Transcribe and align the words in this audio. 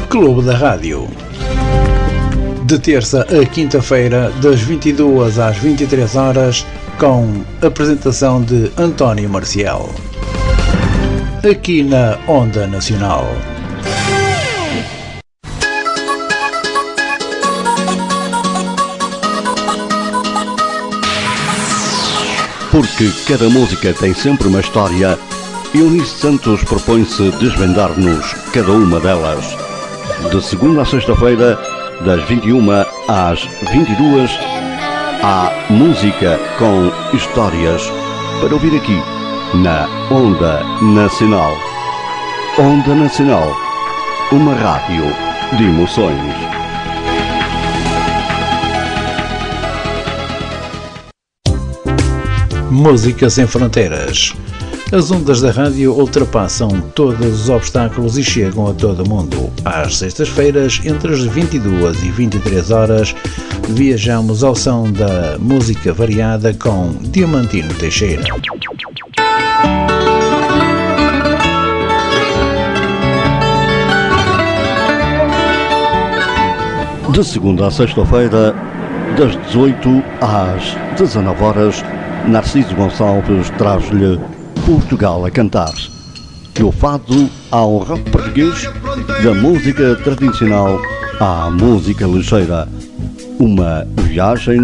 Clube 0.10 0.42
da 0.42 0.58
Rádio. 0.58 1.08
De 2.66 2.80
terça 2.80 3.28
a 3.30 3.46
quinta-feira, 3.46 4.32
das 4.42 4.60
22 4.62 5.38
às 5.38 5.56
23 5.58 6.16
horas, 6.16 6.66
com 6.98 7.44
apresentação 7.62 8.42
de 8.42 8.72
António 8.76 9.30
Marcial. 9.30 9.88
Aqui 11.48 11.84
na 11.84 12.18
Onda 12.28 12.66
Nacional. 12.66 13.28
Porque 22.78 23.10
cada 23.28 23.50
música 23.50 23.92
tem 23.92 24.14
sempre 24.14 24.48
uma 24.48 24.60
história, 24.60 25.18
Eunice 25.74 26.20
Santos 26.20 26.64
propõe-se 26.64 27.32
desvendar-nos 27.40 28.34
cada 28.54 28.72
uma 28.72 29.00
delas. 29.00 29.58
De 30.30 30.40
segunda 30.44 30.84
a 30.84 30.86
sexta-feira, 30.86 31.60
das 32.06 32.24
21 32.30 32.70
às 33.08 33.44
22, 33.74 34.30
há 35.24 35.52
música 35.72 36.40
com 36.60 37.18
histórias 37.18 37.82
para 38.42 38.54
ouvir 38.54 38.78
aqui 38.78 39.02
na 39.58 39.88
Onda 40.12 40.64
Nacional. 40.80 41.58
Onda 42.60 42.94
Nacional, 42.94 43.58
uma 44.32 44.54
rádio 44.54 45.06
de 45.58 45.64
emoções. 45.64 46.67
Música 52.78 53.28
sem 53.28 53.48
fronteiras. 53.48 54.36
As 54.92 55.10
ondas 55.10 55.42
da 55.42 55.50
rádio 55.50 55.94
ultrapassam 55.94 56.80
todos 56.94 57.42
os 57.42 57.50
obstáculos 57.50 58.20
e 58.20 58.24
chegam 58.24 58.68
a 58.68 58.74
todo 58.74 59.04
mundo. 59.04 59.52
Às 59.66 59.98
sextas-feiras, 59.98 60.80
entre 60.86 61.12
as 61.12 61.24
22 61.24 62.04
e 62.04 62.12
23 62.12 62.70
horas, 62.70 63.16
viajamos 63.70 64.44
ao 64.44 64.56
som 64.56 64.92
da 64.92 65.40
música 65.40 65.92
variada 65.92 66.54
com 66.54 66.96
Diamantino 67.02 67.74
Teixeira. 67.74 68.22
De 77.10 77.24
segunda 77.24 77.66
a 77.66 77.72
sexta-feira, 77.72 78.54
das 79.18 79.36
18 79.48 80.04
às 80.22 80.78
19 80.96 81.44
horas, 81.44 81.84
Narciso 82.26 82.76
Gonçalves 82.76 83.50
traz-lhe 83.58 84.20
Portugal 84.66 85.26
a 85.26 85.32
cantar. 85.32 85.74
Do 86.56 86.72
fado 86.72 87.30
ao 87.52 87.78
rock 87.78 88.10
português, 88.10 88.70
da 89.24 89.34
música 89.34 89.96
tradicional 90.04 90.80
à 91.20 91.50
música 91.50 92.06
ligeira. 92.06 92.68
Uma 93.40 93.88
viagem 94.04 94.60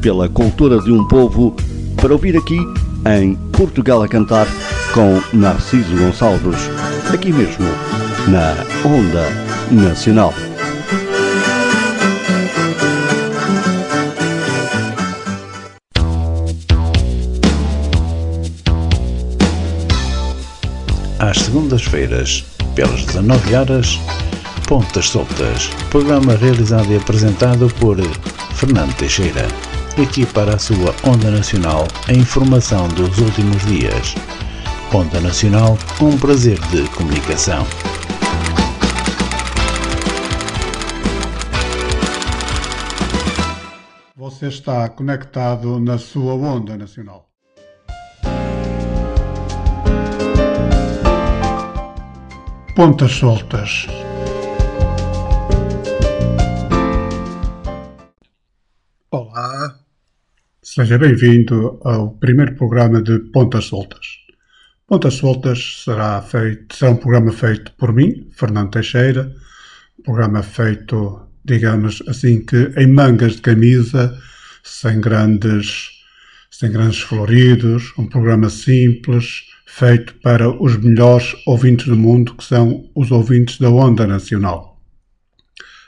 pela 0.00 0.28
cultura 0.28 0.80
de 0.80 0.90
um 0.90 1.06
povo 1.06 1.54
para 1.96 2.12
ouvir 2.12 2.36
aqui 2.36 2.58
em 3.06 3.34
Portugal 3.52 4.02
a 4.02 4.08
cantar 4.08 4.46
com 4.92 5.20
Narciso 5.32 5.96
Gonçalves, 5.96 6.70
aqui 7.12 7.32
mesmo, 7.32 7.66
na 8.28 8.54
Onda 8.88 9.28
Nacional. 9.70 10.32
Segundas-feiras, 21.74 22.44
pelas 22.74 23.04
19 23.04 23.54
horas, 23.54 24.00
Pontas 24.68 25.08
Soltas, 25.08 25.68
programa 25.90 26.34
realizado 26.36 26.92
e 26.92 26.96
apresentado 26.96 27.68
por 27.80 27.96
Fernando 28.54 28.94
Teixeira. 28.96 29.46
Aqui 30.00 30.26
para 30.26 30.54
a 30.54 30.58
sua 30.58 30.94
Onda 31.04 31.30
Nacional, 31.30 31.86
a 32.08 32.12
informação 32.12 32.88
dos 32.88 33.18
últimos 33.18 33.64
dias. 33.66 34.14
Onda 34.92 35.20
Nacional, 35.20 35.78
um 36.00 36.16
prazer 36.16 36.58
de 36.68 36.88
comunicação. 36.90 37.66
Você 44.16 44.46
está 44.46 44.88
conectado 44.88 45.78
na 45.80 45.98
sua 45.98 46.34
Onda 46.34 46.76
Nacional. 46.76 47.33
Pontas 52.74 53.12
soltas. 53.12 53.86
Olá, 59.12 59.78
seja 60.60 60.98
bem-vindo 60.98 61.78
ao 61.84 62.16
primeiro 62.16 62.56
programa 62.56 63.00
de 63.00 63.20
Pontas 63.30 63.66
Soltas. 63.66 64.04
Pontas 64.88 65.14
Soltas 65.14 65.84
será, 65.84 66.20
feito, 66.20 66.74
será 66.74 66.90
um 66.90 66.96
programa 66.96 67.30
feito 67.30 67.70
por 67.74 67.92
mim, 67.92 68.28
Fernando 68.32 68.72
Teixeira, 68.72 69.32
um 70.00 70.02
programa 70.02 70.42
feito, 70.42 71.28
digamos 71.44 72.02
assim, 72.08 72.44
que 72.44 72.72
em 72.76 72.88
mangas 72.88 73.36
de 73.36 73.42
camisa, 73.42 74.18
sem 74.64 75.00
grandes, 75.00 75.93
sem 76.58 76.70
grandes 76.70 77.00
floridos, 77.00 77.92
um 77.98 78.06
programa 78.06 78.48
simples, 78.48 79.42
feito 79.66 80.14
para 80.22 80.48
os 80.48 80.76
melhores 80.76 81.34
ouvintes 81.46 81.86
do 81.86 81.96
mundo, 81.96 82.34
que 82.34 82.44
são 82.44 82.88
os 82.94 83.10
ouvintes 83.10 83.58
da 83.58 83.68
Onda 83.68 84.06
Nacional. 84.06 84.80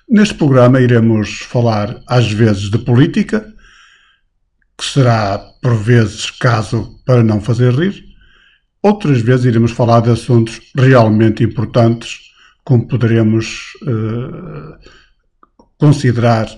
Neste 0.09 0.34
programa 0.34 0.81
iremos 0.81 1.38
falar 1.38 2.03
às 2.09 2.32
vezes 2.32 2.69
de 2.69 2.78
política, 2.78 3.47
que 4.77 4.84
será 4.84 5.38
por 5.62 5.77
vezes 5.77 6.31
caso 6.32 7.00
para 7.06 7.22
não 7.22 7.41
fazer 7.41 7.72
rir, 7.72 8.04
outras 8.83 9.21
vezes 9.21 9.47
iremos 9.47 9.71
falar 9.71 10.00
de 10.00 10.10
assuntos 10.10 10.60
realmente 10.77 11.44
importantes, 11.44 12.33
como 12.65 12.88
poderemos 12.88 13.72
uh, 13.83 14.77
considerar 15.78 16.48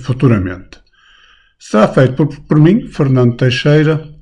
futuramente. 0.00 0.87
Será 1.58 1.88
feito 1.88 2.14
por, 2.14 2.28
por 2.40 2.60
mim, 2.60 2.86
Fernando 2.86 3.36
Teixeira, 3.36 4.18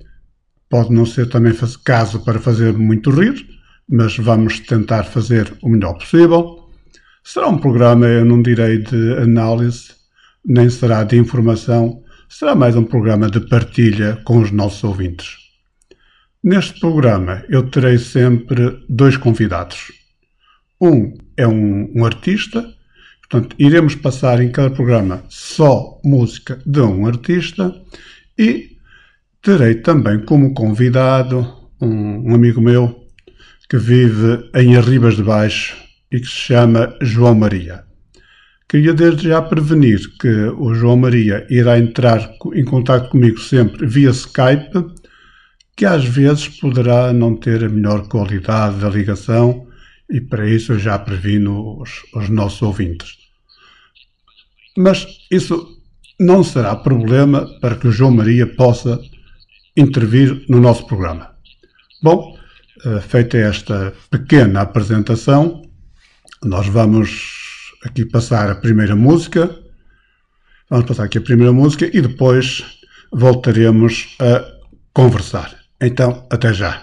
Pode 0.68 0.92
não 0.92 1.06
ser 1.06 1.28
também 1.28 1.52
caso 1.84 2.24
para 2.24 2.40
fazer 2.40 2.72
muito 2.72 3.10
rir, 3.10 3.46
mas 3.88 4.16
vamos 4.16 4.58
tentar 4.60 5.04
fazer 5.04 5.56
o 5.62 5.68
melhor 5.68 5.94
possível. 5.94 6.68
Será 7.22 7.48
um 7.48 7.58
programa, 7.58 8.06
eu 8.06 8.24
não 8.24 8.42
direi 8.42 8.78
de 8.78 9.12
análise, 9.14 9.94
nem 10.44 10.68
será 10.68 11.04
de 11.04 11.16
informação, 11.16 12.02
será 12.28 12.54
mais 12.56 12.74
um 12.74 12.82
programa 12.82 13.30
de 13.30 13.40
partilha 13.40 14.20
com 14.24 14.38
os 14.38 14.50
nossos 14.50 14.82
ouvintes. 14.82 15.36
Neste 16.42 16.80
programa 16.80 17.44
eu 17.48 17.70
terei 17.70 17.98
sempre 17.98 18.84
dois 18.88 19.16
convidados. 19.16 19.92
Um 20.80 21.14
é 21.36 21.46
um, 21.46 21.92
um 21.94 22.04
artista, 22.04 22.74
portanto, 23.28 23.56
iremos 23.58 23.94
passar 23.94 24.40
em 24.40 24.50
cada 24.50 24.70
programa 24.70 25.24
só 25.28 26.00
música 26.04 26.60
de 26.64 26.80
um 26.80 27.06
artista 27.06 27.74
e 28.38 28.76
terei 29.42 29.76
também 29.76 30.24
como 30.24 30.54
convidado 30.54 31.46
um, 31.80 32.30
um 32.30 32.34
amigo 32.34 32.60
meu 32.60 33.06
que 33.68 33.78
vive 33.78 34.48
em 34.54 34.76
Arribas 34.76 35.16
de 35.16 35.22
Baixo 35.22 35.76
e 36.10 36.20
que 36.20 36.26
se 36.26 36.32
chama 36.32 36.96
João 37.00 37.34
Maria. 37.34 37.84
Queria 38.68 38.92
desde 38.92 39.28
já 39.28 39.40
prevenir 39.42 40.00
que 40.18 40.28
o 40.58 40.74
João 40.74 40.96
Maria 40.96 41.46
irá 41.48 41.78
entrar 41.78 42.32
em 42.54 42.64
contato 42.64 43.10
comigo 43.10 43.38
sempre 43.38 43.86
via 43.86 44.10
Skype, 44.10 44.86
que 45.76 45.84
às 45.84 46.04
vezes 46.04 46.48
poderá 46.48 47.12
não 47.12 47.36
ter 47.36 47.62
a 47.62 47.68
melhor 47.68 48.08
qualidade 48.08 48.80
da 48.80 48.88
ligação 48.88 49.66
e 50.10 50.20
para 50.20 50.48
isso 50.48 50.72
eu 50.72 50.78
já 50.78 50.98
previno 50.98 51.80
os, 51.80 52.02
os 52.14 52.28
nossos 52.28 52.62
ouvintes. 52.62 53.25
Mas 54.76 55.06
isso 55.30 55.80
não 56.18 56.42
será 56.42 56.74
problema 56.76 57.46
para 57.60 57.76
que 57.76 57.88
o 57.88 57.92
João 57.92 58.10
Maria 58.10 58.46
possa 58.46 59.00
intervir 59.76 60.44
no 60.48 60.60
nosso 60.60 60.86
programa. 60.86 61.30
Bom, 62.02 62.36
eh, 62.84 63.00
feita 63.00 63.36
esta 63.36 63.92
pequena 64.10 64.62
apresentação, 64.62 65.62
nós 66.42 66.66
vamos 66.66 67.36
aqui 67.84 68.04
passar 68.04 68.50
a 68.50 68.54
primeira 68.54 68.96
música. 68.96 69.54
Vamos 70.68 70.86
passar 70.86 71.04
aqui 71.04 71.18
a 71.18 71.22
primeira 71.22 71.52
música 71.52 71.86
e 71.86 72.00
depois 72.00 72.64
voltaremos 73.12 74.16
a 74.20 74.44
conversar. 74.92 75.54
Então, 75.80 76.26
até 76.30 76.52
já. 76.52 76.82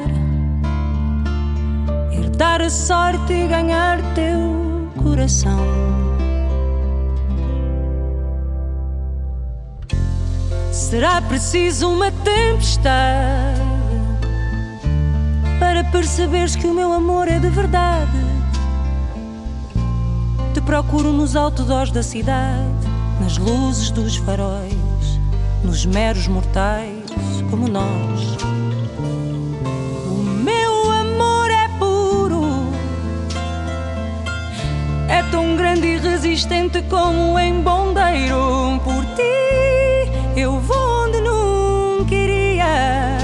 A 2.43 2.69
sorte 2.69 3.33
e 3.33 3.47
ganhar 3.47 3.99
teu 4.15 4.89
coração. 5.03 5.59
Será 10.71 11.21
preciso 11.21 11.89
uma 11.89 12.11
tempestade 12.11 13.61
para 15.59 15.83
perceberes 15.83 16.55
que 16.55 16.65
o 16.65 16.73
meu 16.73 16.91
amor 16.91 17.27
é 17.27 17.37
de 17.37 17.49
verdade 17.49 18.31
te 20.53 20.61
procuro 20.61 21.13
nos 21.13 21.35
outdoors 21.35 21.91
da 21.91 22.01
cidade, 22.03 22.87
nas 23.19 23.37
luzes 23.37 23.91
dos 23.91 24.15
faróis, 24.15 25.19
nos 25.63 25.85
meros 25.85 26.27
mortais 26.27 27.05
como 27.49 27.67
nós. 27.67 28.30
Resistente 36.21 36.83
como 36.83 37.39
em 37.39 37.61
bondeiro. 37.61 38.79
Por 38.83 39.03
ti 39.15 40.39
eu 40.39 40.59
vou 40.59 41.05
onde 41.05 41.19
nunca 41.19 42.13
iria, 42.13 43.17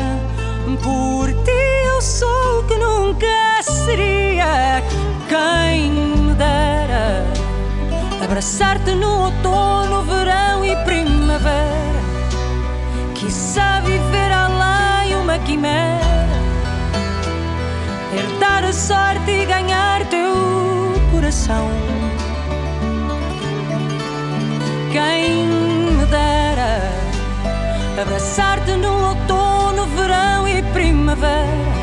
por 0.81 1.31
ti 1.43 1.85
eu 1.85 2.01
sou 2.01 2.59
o 2.59 2.63
que 2.63 2.75
nunca 2.75 3.61
seria. 3.61 4.81
Quem 5.29 6.07
Abraçar-te 8.23 8.93
no 8.95 9.25
outono, 9.25 10.01
verão 10.03 10.65
e 10.65 10.75
primavera. 10.83 12.01
Quiçá 13.13 13.79
viver 13.81 14.31
além 14.31 15.15
uma 15.15 15.37
quimera. 15.39 16.27
Herdar 18.15 18.65
a 18.65 18.73
sorte 18.73 19.31
e 19.31 19.45
ganhar 19.45 20.03
teu 20.09 20.33
coração. 21.11 21.69
Quem 24.91 25.45
me 25.45 26.05
dera 26.05 26.81
abraçar-te 28.01 28.71
no 28.71 29.09
outono, 29.09 29.85
verão 29.87 30.47
e 30.47 30.61
primavera. 30.73 31.77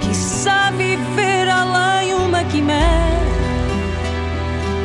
Quiçá 0.00 0.70
viver 0.76 1.48
além 1.48 2.14
uma 2.14 2.44
quimera 2.44 3.20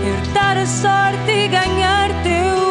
herdar 0.06 0.58
a 0.58 0.66
sorte 0.66 1.32
e 1.32 1.48
ganhar 1.48 2.10
teu 2.24 2.65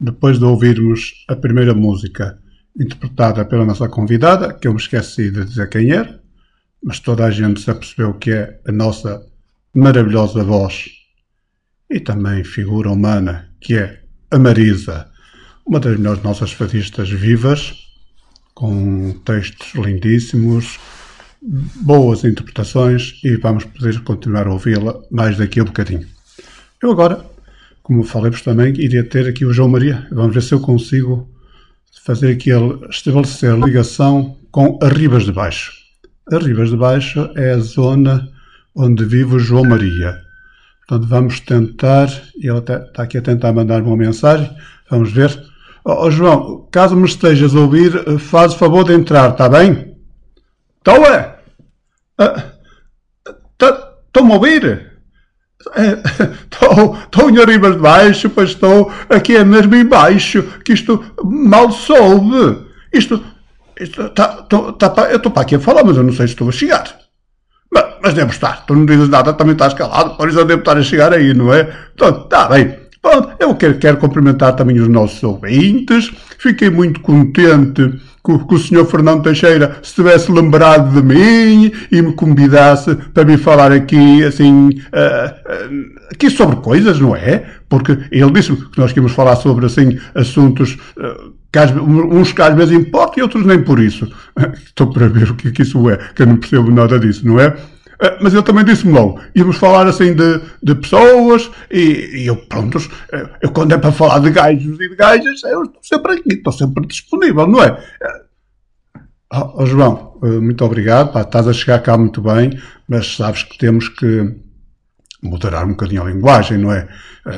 depois 0.00 0.38
de 0.38 0.44
ouvirmos 0.44 1.24
a 1.28 1.36
primeira 1.36 1.74
música 1.74 2.38
interpretada 2.78 3.44
pela 3.44 3.66
nossa 3.66 3.88
convidada, 3.88 4.54
que 4.54 4.66
eu 4.66 4.72
me 4.72 4.80
esqueci 4.80 5.30
de 5.30 5.44
dizer 5.44 5.68
quem 5.68 5.90
era, 5.90 6.20
mas 6.82 6.98
toda 7.00 7.26
a 7.26 7.30
gente 7.30 7.60
se 7.60 7.70
apercebeu 7.70 8.14
que 8.14 8.30
é 8.30 8.60
a 8.66 8.72
nossa 8.72 9.22
maravilhosa 9.74 10.42
voz 10.42 10.88
e 11.90 12.00
também 12.00 12.42
figura 12.42 12.90
humana, 12.90 13.50
que 13.60 13.76
é 13.76 14.02
a 14.30 14.38
Marisa, 14.38 15.10
uma 15.66 15.78
das 15.78 15.96
melhores 15.96 16.22
nossas 16.22 16.52
fadistas 16.52 17.10
vivas, 17.10 17.74
com 18.54 19.12
textos 19.24 19.74
lindíssimos, 19.74 20.78
boas 21.42 22.24
interpretações 22.24 23.20
e 23.24 23.36
vamos 23.36 23.64
poder 23.64 24.00
continuar 24.02 24.46
a 24.46 24.52
ouvi-la 24.52 25.00
mais 25.10 25.36
daqui 25.36 25.60
a 25.60 25.62
um 25.62 25.66
bocadinho. 25.66 26.06
Eu 26.82 26.90
agora 26.90 27.29
como 27.90 28.04
falei-vos 28.04 28.42
também, 28.42 28.72
iria 28.76 29.02
ter 29.02 29.26
aqui 29.26 29.44
o 29.44 29.52
João 29.52 29.68
Maria. 29.68 30.06
Vamos 30.12 30.32
ver 30.32 30.42
se 30.44 30.54
eu 30.54 30.60
consigo 30.60 31.28
fazer 32.04 32.30
aqui, 32.30 32.50
estabelecer 32.88 33.58
ligação 33.58 34.36
com 34.52 34.78
as 34.80 34.92
Ribas 34.92 35.24
de 35.24 35.32
Baixo. 35.32 35.72
As 36.32 36.40
Ribas 36.40 36.70
de 36.70 36.76
Baixo 36.76 37.28
é 37.34 37.50
a 37.50 37.58
zona 37.58 38.28
onde 38.76 39.04
vive 39.04 39.34
o 39.34 39.38
João 39.40 39.64
Maria. 39.64 40.20
Portanto, 40.86 41.08
vamos 41.08 41.40
tentar, 41.40 42.08
ele 42.40 42.58
está 42.58 43.02
aqui 43.02 43.18
a 43.18 43.22
tentar 43.22 43.52
mandar 43.52 43.82
uma 43.82 43.96
mensagem, 43.96 44.48
vamos 44.88 45.10
ver. 45.10 45.36
Oh, 45.84 46.04
oh, 46.06 46.10
João, 46.12 46.68
caso 46.70 46.94
me 46.94 47.06
estejas 47.06 47.56
a 47.56 47.58
ouvir, 47.58 48.20
faz 48.20 48.54
o 48.54 48.58
favor 48.58 48.84
de 48.84 48.92
entrar, 48.92 49.32
está 49.32 49.48
bem? 49.48 49.96
Estou 50.78 51.04
é? 51.06 51.40
Estão-me 53.58 54.30
ah, 54.30 54.34
a 54.34 54.36
ouvir? 54.36 54.89
Estou, 56.50 56.96
estou 57.04 57.30
em 57.30 57.38
arriba 57.38 57.70
de 57.70 57.78
baixo, 57.78 58.30
pois 58.30 58.50
estou 58.50 58.90
aqui 59.08 59.36
é 59.36 59.44
mesmo 59.44 59.74
em 59.74 59.84
baixo, 59.84 60.42
que 60.64 60.72
isto 60.72 61.04
mal 61.22 61.70
soube. 61.70 62.66
Isto, 62.92 63.22
isto 63.78 64.08
tá, 64.10 64.28
tô, 64.28 64.72
tá, 64.72 64.92
eu 65.10 65.16
estou 65.16 65.30
para 65.30 65.42
aqui 65.42 65.56
a 65.56 65.60
falar, 65.60 65.84
mas 65.84 65.96
eu 65.96 66.02
não 66.02 66.12
sei 66.12 66.26
se 66.26 66.32
estou 66.32 66.48
a 66.48 66.52
chegar. 66.52 66.84
Mas, 67.72 67.84
mas 68.02 68.14
devo 68.14 68.30
estar, 68.30 68.64
tu 68.66 68.74
não 68.74 68.86
dizes 68.86 69.08
nada, 69.08 69.32
também 69.32 69.52
estás 69.52 69.74
calado, 69.74 70.16
por 70.16 70.28
isso 70.28 70.38
eu 70.38 70.44
devo 70.44 70.60
estar 70.60 70.76
a 70.76 70.82
chegar 70.82 71.12
aí, 71.12 71.34
não 71.34 71.52
é? 71.52 71.70
Então, 71.94 72.22
está 72.24 72.48
bem. 72.48 72.79
Pronto, 73.02 73.30
eu 73.40 73.54
quero, 73.54 73.78
quero 73.78 73.96
cumprimentar 73.96 74.54
também 74.54 74.78
os 74.78 74.88
nossos 74.88 75.22
ouvintes. 75.22 76.10
Fiquei 76.38 76.68
muito 76.68 77.00
contente 77.00 77.98
que, 78.24 78.38
que 78.38 78.54
o 78.54 78.58
senhor 78.58 78.84
Fernando 78.86 79.22
Teixeira 79.22 79.78
se 79.82 79.94
tivesse 79.94 80.30
lembrado 80.30 80.92
de 80.92 81.02
mim 81.02 81.72
e 81.90 82.02
me 82.02 82.12
convidasse 82.12 82.94
para 82.94 83.24
me 83.24 83.38
falar 83.38 83.72
aqui, 83.72 84.22
assim, 84.22 84.68
uh, 84.68 84.70
uh, 84.70 85.90
aqui 86.12 86.28
sobre 86.28 86.56
coisas, 86.56 87.00
não 87.00 87.16
é? 87.16 87.44
Porque 87.68 87.98
ele 88.10 88.30
disse 88.32 88.54
que 88.54 88.78
nós 88.78 88.92
queríamos 88.92 89.12
falar 89.12 89.36
sobre, 89.36 89.66
assim, 89.66 89.98
assuntos 90.14 90.74
uh, 90.98 91.32
que 91.50 91.58
às, 91.58 91.74
uns 91.74 92.32
que 92.32 92.42
às 92.42 92.54
vezes 92.54 92.78
importam 92.78 93.18
e 93.18 93.22
outros 93.22 93.46
nem 93.46 93.62
por 93.62 93.80
isso. 93.80 94.10
Estou 94.64 94.88
para 94.88 95.08
ver 95.08 95.30
o 95.30 95.34
que, 95.34 95.50
que 95.50 95.62
isso 95.62 95.88
é, 95.88 95.96
que 96.14 96.22
eu 96.22 96.26
não 96.26 96.36
percebo 96.36 96.70
nada 96.70 96.98
disso, 96.98 97.26
não 97.26 97.40
é? 97.40 97.56
Eh, 98.00 98.18
mas 98.20 98.32
ele 98.32 98.42
também 98.42 98.64
disse-me 98.64 98.92
logo, 98.92 99.20
íamos 99.34 99.56
falar 99.56 99.86
assim 99.86 100.14
de, 100.14 100.40
de 100.62 100.74
pessoas 100.74 101.50
e, 101.70 102.22
e 102.22 102.26
eu, 102.26 102.36
pronto, 102.36 102.78
eh, 103.12 103.28
eu 103.42 103.50
quando 103.52 103.72
é 103.72 103.78
para 103.78 103.92
falar 103.92 104.20
de 104.20 104.30
gajos 104.30 104.80
e 104.80 104.88
de 104.88 104.96
gajas, 104.96 105.42
eu 105.44 105.64
estou 105.64 105.82
sempre 105.82 106.12
aqui, 106.14 106.32
estou 106.34 106.52
sempre 106.52 106.86
disponível, 106.86 107.46
não 107.46 107.62
é? 107.62 107.78
Oh, 109.32 109.62
oh 109.62 109.66
João, 109.66 110.18
muito 110.22 110.64
obrigado, 110.64 111.12
pá, 111.12 111.20
estás 111.20 111.46
a 111.46 111.52
chegar 111.52 111.80
cá 111.80 111.96
muito 111.96 112.22
bem, 112.22 112.58
mas 112.88 113.16
sabes 113.16 113.42
que 113.42 113.58
temos 113.58 113.88
que 113.88 114.34
moderar 115.22 115.66
um 115.66 115.70
bocadinho 115.70 116.02
a 116.02 116.06
linguagem, 116.06 116.58
não 116.58 116.72
é? 116.72 116.88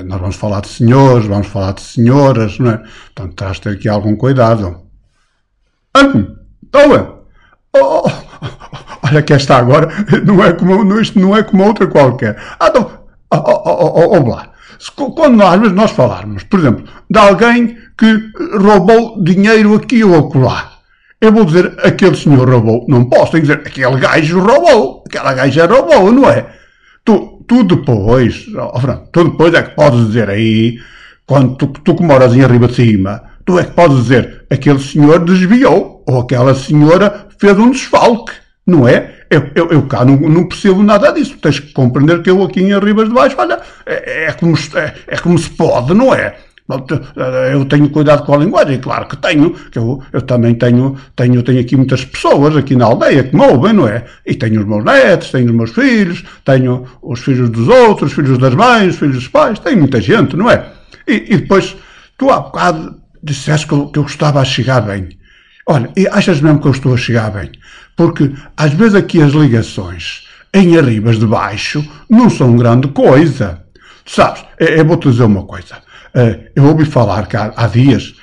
Nós 0.04 0.20
vamos 0.20 0.36
falar 0.36 0.60
de 0.60 0.68
senhores, 0.68 1.26
vamos 1.26 1.48
falar 1.48 1.72
de 1.72 1.82
senhoras, 1.82 2.58
não 2.58 2.70
é? 2.70 2.78
Portanto, 2.78 3.34
terás 3.34 3.56
de 3.56 3.62
ter 3.62 3.70
aqui 3.70 3.88
algum 3.88 4.16
cuidado. 4.16 4.80
Hum, 5.96 6.36
estou 6.64 7.26
oh, 7.74 8.06
oh, 8.06 8.31
olha 9.12 9.22
que 9.22 9.32
esta 9.32 9.56
agora 9.56 9.88
não 10.24 10.42
é 10.42 10.52
como, 10.52 10.84
não 10.84 11.36
é 11.36 11.42
como 11.42 11.64
outra 11.64 11.86
qualquer. 11.86 12.36
Ah, 12.58 12.68
então, 12.68 12.90
oh, 13.30 14.28
lá. 14.28 14.48
Quando 14.96 15.36
nós, 15.36 15.72
nós 15.72 15.90
falarmos, 15.92 16.42
por 16.44 16.58
exemplo, 16.58 16.84
de 17.08 17.18
alguém 17.18 17.76
que 17.96 18.20
roubou 18.58 19.22
dinheiro 19.22 19.74
aqui 19.76 20.02
ou 20.02 20.18
acolá, 20.18 20.72
eu 21.20 21.30
vou 21.30 21.44
dizer 21.44 21.72
aquele 21.84 22.16
senhor 22.16 22.48
roubou. 22.48 22.84
Não 22.88 23.04
posso, 23.04 23.32
tenho 23.32 23.44
que 23.44 23.52
dizer 23.52 23.60
aquele 23.64 24.00
gajo 24.00 24.40
roubou. 24.40 25.04
Aquela 25.06 25.34
gaja 25.34 25.66
roubou, 25.66 26.10
não 26.10 26.28
é? 26.28 26.46
Tu, 27.04 27.44
tu 27.46 27.62
depois, 27.62 28.46
oh, 28.56 28.80
Fran, 28.80 29.02
tu 29.12 29.24
depois 29.24 29.54
é 29.54 29.62
que 29.62 29.76
podes 29.76 30.06
dizer 30.06 30.28
aí, 30.28 30.78
quando 31.26 31.54
tu, 31.56 31.68
tu 31.68 31.94
que 31.94 32.02
moras 32.02 32.34
em 32.34 32.42
arriba 32.42 32.66
de 32.66 32.74
cima, 32.74 33.22
tu 33.44 33.58
é 33.58 33.64
que 33.64 33.70
podes 33.70 33.98
dizer 33.98 34.46
aquele 34.50 34.80
senhor 34.80 35.24
desviou 35.24 36.02
ou 36.08 36.20
aquela 36.20 36.54
senhora 36.54 37.28
fez 37.38 37.56
um 37.56 37.70
desfalque. 37.70 38.41
Não 38.66 38.86
é? 38.86 39.24
Eu, 39.28 39.50
eu, 39.54 39.70
eu 39.70 39.82
cá 39.86 40.04
não, 40.04 40.16
não, 40.16 40.46
percebo 40.46 40.82
nada 40.82 41.10
disso. 41.10 41.36
Tens 41.38 41.58
que 41.58 41.72
compreender 41.72 42.22
que 42.22 42.30
eu 42.30 42.42
aqui 42.42 42.60
em 42.60 42.72
Arribas 42.72 43.08
de 43.08 43.14
Baixo, 43.14 43.36
olha, 43.38 43.60
é, 43.84 44.26
é, 44.26 44.32
como, 44.32 44.56
é, 44.56 44.94
é 45.06 45.16
como 45.18 45.38
se 45.38 45.50
pode, 45.50 45.92
não 45.94 46.14
é? 46.14 46.36
Eu 47.52 47.64
tenho 47.64 47.90
cuidado 47.90 48.24
com 48.24 48.34
a 48.34 48.36
linguagem, 48.38 48.78
claro 48.78 49.06
que 49.06 49.16
tenho, 49.16 49.50
que 49.50 49.78
eu, 49.78 50.00
eu 50.12 50.22
também 50.22 50.54
tenho, 50.54 50.96
tenho, 51.14 51.42
tenho 51.42 51.60
aqui 51.60 51.76
muitas 51.76 52.04
pessoas 52.04 52.56
aqui 52.56 52.76
na 52.76 52.86
aldeia 52.86 53.24
que 53.24 53.34
me 53.34 53.44
ouvem, 53.44 53.72
não 53.72 53.86
é? 53.86 54.04
E 54.24 54.34
tenho 54.34 54.60
os 54.60 54.66
meus 54.66 54.84
netos, 54.84 55.30
tenho 55.30 55.46
os 55.46 55.54
meus 55.54 55.70
filhos, 55.72 56.24
tenho 56.44 56.86
os 57.02 57.20
filhos 57.20 57.50
dos 57.50 57.68
outros, 57.68 58.10
os 58.10 58.16
filhos 58.16 58.38
das 58.38 58.54
mães, 58.54 58.94
os 58.94 58.98
filhos 58.98 59.16
dos 59.16 59.28
pais, 59.28 59.58
tenho 59.58 59.78
muita 59.78 60.00
gente, 60.00 60.36
não 60.36 60.50
é? 60.50 60.66
E, 61.06 61.34
e 61.34 61.36
depois, 61.38 61.76
tu 62.16 62.30
há 62.30 62.40
bocado 62.40 63.02
disseste 63.22 63.66
que 63.66 63.74
eu, 63.74 63.88
que 63.88 63.98
eu 63.98 64.02
gostava 64.02 64.40
a 64.40 64.44
chegar 64.44 64.80
bem. 64.80 65.10
Olha, 65.66 65.90
e 65.96 66.08
achas 66.08 66.40
mesmo 66.40 66.60
que 66.60 66.66
eu 66.66 66.72
estou 66.72 66.94
a 66.94 66.96
chegar 66.96 67.30
bem? 67.30 67.52
Porque 67.96 68.32
às 68.56 68.72
vezes 68.72 68.94
aqui 68.94 69.22
as 69.22 69.32
ligações 69.32 70.26
em 70.54 70.76
arribas 70.76 71.18
de 71.18 71.26
baixo 71.26 71.84
não 72.08 72.28
são 72.28 72.56
grande 72.56 72.88
coisa. 72.88 73.62
Sabes, 74.04 74.44
eu 74.58 74.84
vou-te 74.84 75.10
dizer 75.10 75.24
uma 75.24 75.44
coisa. 75.44 75.76
Eh, 76.14 76.50
eu 76.54 76.64
ouvi 76.64 76.84
falar 76.84 77.26
que 77.26 77.36
há, 77.36 77.66
dias 77.66 78.14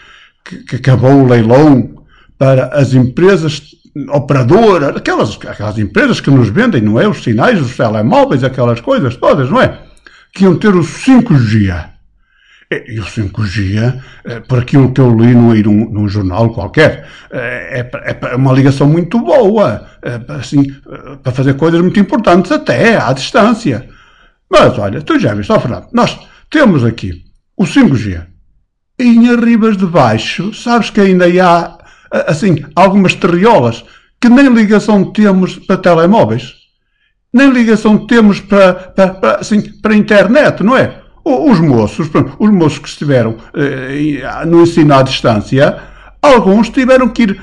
que, 0.43 0.75
acabou 0.75 1.11
o 1.11 1.27
leilão 1.27 2.03
para 2.37 2.67
as 2.67 2.93
empresas 2.93 3.61
operadoras, 4.09 4.95
aquelas, 4.95 5.37
aquelas 5.47 5.77
empresas 5.77 6.21
que 6.21 6.29
nos 6.29 6.49
vendem, 6.49 6.81
não 6.81 6.99
é? 6.99 7.07
Os 7.07 7.23
sinais, 7.23 7.59
os 7.59 7.75
telemóveis, 7.75 8.43
aquelas 8.43 8.79
coisas 8.79 9.15
todas, 9.15 9.49
não 9.49 9.61
é? 9.61 9.79
Que 10.33 10.43
iam 10.43 10.55
ter 10.55 10.75
o 10.75 10.83
5G. 10.83 11.89
E 12.71 12.99
o 12.99 13.03
5G, 13.03 13.99
eh, 14.25 14.39
por 14.41 14.59
aquilo 14.59 14.93
que 14.93 15.01
eu 15.01 15.17
li 15.17 15.33
num, 15.33 15.89
num, 15.89 16.07
jornal 16.07 16.53
qualquer, 16.53 17.07
eh, 17.31 17.83
é, 17.93 18.19
é, 18.31 18.35
uma 18.35 18.53
ligação 18.53 18.87
muito 18.87 19.17
boa, 19.17 19.87
é, 20.03 20.21
assim, 20.33 20.63
para 21.23 21.31
fazer 21.31 21.55
coisas 21.55 21.81
muito 21.81 21.99
importantes 21.99 22.51
até 22.51 22.95
à 22.95 23.11
distância. 23.11 23.89
Mas 24.47 24.77
olha, 24.77 25.01
tu 25.01 25.17
já 25.17 25.33
viste, 25.33 25.51
ó 25.51 25.59
Fernando, 25.59 25.87
nós 25.91 26.19
temos 26.47 26.85
aqui 26.85 27.23
o 27.57 27.65
5G. 27.65 28.23
E 28.99 29.03
em 29.03 29.29
arribas 29.29 29.75
de 29.75 29.87
baixo, 29.87 30.53
sabes 30.53 30.91
que 30.91 31.01
ainda 31.01 31.25
há, 31.43 31.75
assim, 32.27 32.63
algumas 32.75 33.15
terriolas 33.15 33.83
que 34.21 34.29
nem 34.29 34.47
ligação 34.47 35.11
temos 35.11 35.55
para 35.55 35.77
telemóveis. 35.77 36.53
Nem 37.33 37.49
ligação 37.49 38.05
temos 38.05 38.39
para, 38.39 38.73
para, 38.73 39.13
para, 39.15 39.35
assim, 39.39 39.61
para 39.81 39.95
internet, 39.95 40.63
não 40.63 40.77
é? 40.77 40.98
Os 41.23 41.59
moços, 41.59 42.09
os 42.39 42.49
moços 42.49 42.79
que 42.79 42.87
estiveram 42.87 43.35
eh, 43.53 44.45
no 44.45 44.61
ensino 44.61 44.93
à 44.93 45.01
distância, 45.01 45.77
alguns 46.21 46.69
tiveram 46.69 47.09
que 47.09 47.23
ir 47.23 47.41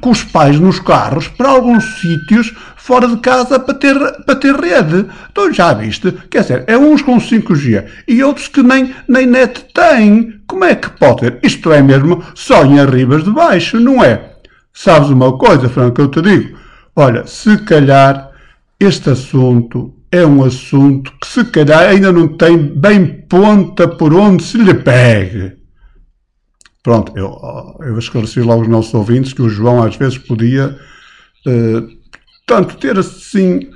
com 0.00 0.10
os 0.10 0.24
pais 0.24 0.58
nos 0.58 0.80
carros 0.80 1.28
para 1.28 1.50
alguns 1.50 2.00
sítios 2.00 2.54
fora 2.76 3.06
de 3.06 3.16
casa 3.18 3.58
para 3.58 3.74
ter, 3.74 3.96
para 4.24 4.34
ter 4.34 4.54
rede. 4.54 5.06
Então 5.30 5.52
já 5.52 5.72
viste? 5.72 6.12
Quer 6.30 6.42
dizer, 6.42 6.64
é 6.66 6.76
uns 6.76 7.02
com 7.02 7.18
5G 7.18 7.84
e 8.08 8.22
outros 8.22 8.48
que 8.48 8.62
nem, 8.62 8.94
nem 9.06 9.26
net 9.26 9.66
têm. 9.74 10.40
Como 10.46 10.64
é 10.64 10.74
que 10.74 10.90
pode 10.90 11.20
ter? 11.20 11.38
Isto 11.42 11.72
é 11.72 11.82
mesmo 11.82 12.24
só 12.34 12.64
em 12.64 12.80
arribas 12.80 13.24
de 13.24 13.30
baixo, 13.30 13.78
não 13.78 14.02
é? 14.02 14.30
Sabes 14.72 15.10
uma 15.10 15.36
coisa, 15.36 15.68
Franco, 15.68 16.00
eu 16.00 16.08
te 16.08 16.22
digo? 16.22 16.58
Olha, 16.96 17.26
se 17.26 17.58
calhar 17.58 18.30
este 18.78 19.10
assunto 19.10 19.94
é 20.12 20.26
um 20.26 20.44
assunto 20.44 21.12
que 21.20 21.26
se 21.26 21.44
calhar 21.44 21.88
ainda 21.88 22.10
não 22.10 22.28
tem 22.28 22.56
bem 22.56 23.06
ponta 23.28 23.86
por 23.86 24.12
onde 24.12 24.42
se 24.42 24.58
lhe 24.58 24.74
pegue. 24.74 25.52
Pronto, 26.82 27.12
eu, 27.16 27.38
eu 27.80 27.98
esclareci 27.98 28.40
lá 28.40 28.54
aos 28.54 28.66
nossos 28.66 28.92
ouvintes 28.94 29.32
que 29.32 29.42
o 29.42 29.48
João 29.48 29.82
às 29.82 29.96
vezes 29.96 30.18
podia, 30.18 30.76
uh, 31.46 31.88
tanto 32.46 32.76
ter 32.76 32.98
assim 32.98 33.68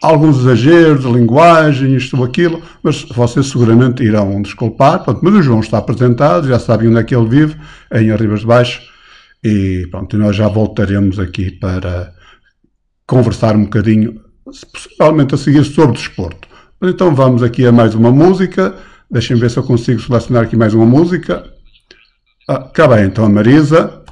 alguns 0.00 0.38
exageros 0.38 1.02
de 1.02 1.12
linguagem, 1.12 1.94
isto 1.96 2.16
ou 2.16 2.24
aquilo, 2.24 2.62
mas 2.82 3.02
vocês 3.02 3.46
seguramente 3.46 4.02
irão 4.02 4.40
desculpar. 4.40 5.02
Pronto, 5.02 5.20
mas 5.22 5.34
o 5.34 5.42
João 5.42 5.60
está 5.60 5.78
apresentado, 5.78 6.46
já 6.46 6.58
sabem 6.58 6.88
onde 6.88 6.98
é 6.98 7.04
que 7.04 7.14
ele 7.14 7.28
vive, 7.28 7.56
em 7.92 8.10
Arribas 8.10 8.40
de 8.40 8.46
Baixo, 8.46 8.82
e 9.42 9.86
pronto, 9.90 10.16
nós 10.16 10.36
já 10.36 10.48
voltaremos 10.48 11.18
aqui 11.18 11.50
para 11.50 12.12
conversar 13.06 13.56
um 13.56 13.64
bocadinho 13.64 14.23
possivelmente 14.44 15.34
a 15.34 15.38
seguir 15.38 15.64
sobre 15.64 15.96
desporto. 15.96 16.48
Mas 16.80 16.90
então 16.90 17.14
vamos 17.14 17.42
aqui 17.42 17.66
a 17.66 17.72
mais 17.72 17.94
uma 17.94 18.10
música. 18.10 18.74
Deixem 19.10 19.36
ver 19.36 19.50
se 19.50 19.58
eu 19.58 19.62
consigo 19.62 20.00
selecionar 20.00 20.44
aqui 20.44 20.56
mais 20.56 20.74
uma 20.74 20.86
música. 20.86 21.44
Ah, 22.48 22.60
cá 22.60 22.86
bem, 22.86 23.06
então 23.06 23.24
a 23.24 23.28
Marisa. 23.28 24.03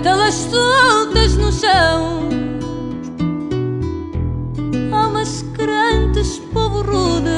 Pétalas 0.00 0.34
soltas 0.34 1.36
no 1.36 1.52
chão. 1.52 2.30
Almas 4.92 5.44
crentes, 5.54 6.38
povo 6.52 6.82
rude. 6.82 7.28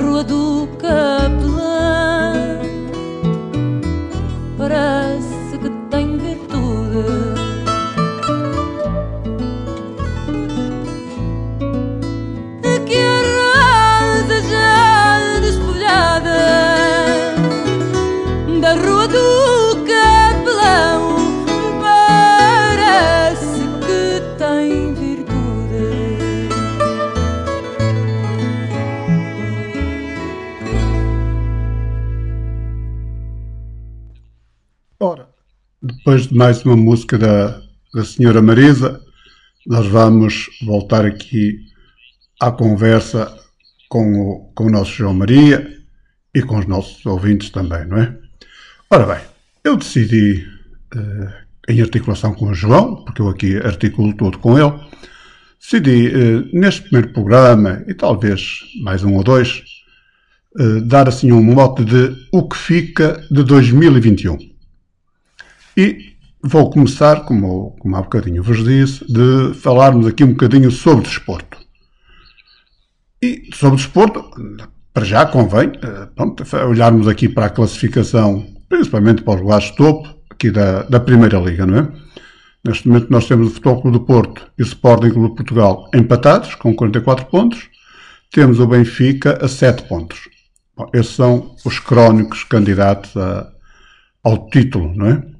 rua 0.00 0.24
do 0.24 0.59
depois 36.10 36.26
de 36.26 36.34
mais 36.34 36.64
uma 36.64 36.74
música 36.74 37.16
da, 37.16 37.62
da 37.94 38.04
Senhora 38.04 38.42
Marisa, 38.42 39.00
nós 39.64 39.86
vamos 39.86 40.48
voltar 40.66 41.06
aqui 41.06 41.60
à 42.40 42.50
conversa 42.50 43.32
com 43.88 44.20
o, 44.20 44.52
com 44.52 44.64
o 44.64 44.70
nosso 44.70 44.90
João 44.90 45.14
Maria 45.14 45.70
e 46.34 46.42
com 46.42 46.58
os 46.58 46.66
nossos 46.66 47.06
ouvintes 47.06 47.50
também, 47.50 47.86
não 47.86 47.96
é? 47.96 48.18
Ora 48.90 49.06
bem, 49.06 49.24
eu 49.62 49.76
decidi, 49.76 50.44
eh, 50.96 51.32
em 51.68 51.80
articulação 51.80 52.34
com 52.34 52.46
o 52.46 52.54
João, 52.54 53.04
porque 53.04 53.22
eu 53.22 53.28
aqui 53.28 53.58
articulo 53.58 54.12
tudo 54.16 54.36
com 54.38 54.58
ele, 54.58 54.72
decidi, 55.60 56.08
eh, 56.08 56.42
neste 56.52 56.82
primeiro 56.82 57.12
programa, 57.12 57.84
e 57.86 57.94
talvez 57.94 58.62
mais 58.82 59.04
um 59.04 59.14
ou 59.14 59.22
dois, 59.22 59.62
eh, 60.58 60.80
dar 60.80 61.08
assim 61.08 61.30
um 61.30 61.40
mote 61.40 61.84
de 61.84 62.16
o 62.32 62.48
que 62.48 62.56
fica 62.56 63.24
de 63.30 63.44
2021. 63.44 64.50
E 65.76 66.16
vou 66.42 66.70
começar, 66.70 67.24
como, 67.24 67.76
como 67.78 67.96
há 67.96 68.02
bocadinho 68.02 68.42
vos 68.42 68.64
disse, 68.64 69.04
de 69.06 69.54
falarmos 69.54 70.06
aqui 70.06 70.24
um 70.24 70.32
bocadinho 70.32 70.70
sobre 70.70 71.04
desporto. 71.04 71.58
E 73.22 73.50
sobre 73.54 73.76
desporto, 73.76 74.30
para 74.92 75.04
já 75.04 75.26
convém 75.26 75.72
eh, 75.82 76.08
pronto, 76.16 76.44
olharmos 76.66 77.06
aqui 77.06 77.28
para 77.28 77.46
a 77.46 77.50
classificação, 77.50 78.46
principalmente 78.68 79.22
para 79.22 79.34
os 79.34 79.40
lugares 79.42 79.66
de 79.66 79.76
topo, 79.76 80.08
aqui 80.30 80.50
da, 80.50 80.82
da 80.84 80.98
Primeira 80.98 81.38
Liga, 81.38 81.66
não 81.66 81.78
é? 81.78 81.88
Neste 82.64 82.88
momento 82.88 83.10
nós 83.10 83.26
temos 83.26 83.48
o 83.48 83.50
Futebol 83.50 83.80
Clube 83.80 83.98
do 83.98 84.04
Porto 84.04 84.50
e 84.58 84.62
o 84.62 84.66
Sporting 84.66 85.10
Clube 85.10 85.30
de 85.30 85.36
Portugal 85.36 85.88
empatados, 85.94 86.54
com 86.54 86.74
44 86.74 87.26
pontos. 87.26 87.68
Temos 88.30 88.60
o 88.60 88.66
Benfica 88.66 89.38
a 89.42 89.48
7 89.48 89.84
pontos. 89.84 90.28
Bom, 90.76 90.88
esses 90.92 91.14
são 91.14 91.54
os 91.64 91.78
crónicos 91.78 92.44
candidatos 92.44 93.16
a, 93.16 93.50
ao 94.22 94.48
título, 94.50 94.94
não 94.94 95.06
é? 95.06 95.39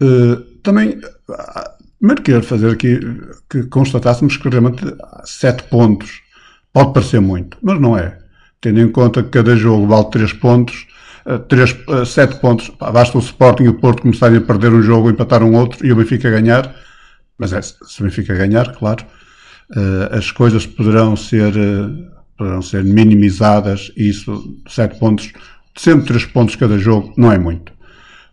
Uh, 0.00 0.36
também, 0.62 0.98
uh, 0.98 1.70
primeiro 1.98 2.22
quero 2.22 2.42
fazer 2.42 2.70
aqui 2.70 3.00
que 3.48 3.64
constatássemos 3.64 4.36
que 4.36 4.48
realmente 4.48 4.82
7 5.24 5.64
pontos 5.64 6.22
pode 6.72 6.92
parecer 6.92 7.20
muito, 7.20 7.58
mas 7.62 7.80
não 7.80 7.96
é. 7.96 8.18
Tendo 8.60 8.80
em 8.80 8.90
conta 8.90 9.22
que 9.22 9.30
cada 9.30 9.56
jogo 9.56 9.86
vale 9.86 10.10
3 10.10 10.32
pontos, 10.34 10.86
3, 11.48 11.76
7 12.06 12.36
pontos, 12.36 12.68
pá, 12.70 12.90
basta 12.90 13.16
o 13.16 13.20
Sporting 13.20 13.64
e 13.64 13.68
o 13.68 13.74
Porto 13.74 14.02
começarem 14.02 14.38
a 14.38 14.40
perder 14.40 14.72
um 14.72 14.82
jogo, 14.82 15.10
empatar 15.10 15.42
um 15.42 15.54
outro 15.54 15.86
e 15.86 15.92
o 15.92 15.96
Benfica 15.96 16.30
ganhar, 16.30 16.74
mas 17.38 17.52
é, 17.52 17.60
se 17.62 18.00
o 18.00 18.04
Benfica 18.04 18.34
ganhar, 18.34 18.72
claro, 18.74 19.04
as 20.10 20.30
coisas 20.30 20.66
poderão 20.66 21.16
ser, 21.16 21.52
poderão 22.36 22.60
ser 22.60 22.84
minimizadas 22.84 23.90
e 23.96 24.10
isso, 24.10 24.58
7 24.68 24.98
pontos, 24.98 25.32
sempre 25.76 26.06
3 26.06 26.24
pontos 26.26 26.56
cada 26.56 26.78
jogo, 26.78 27.14
não 27.16 27.32
é 27.32 27.38
muito. 27.38 27.72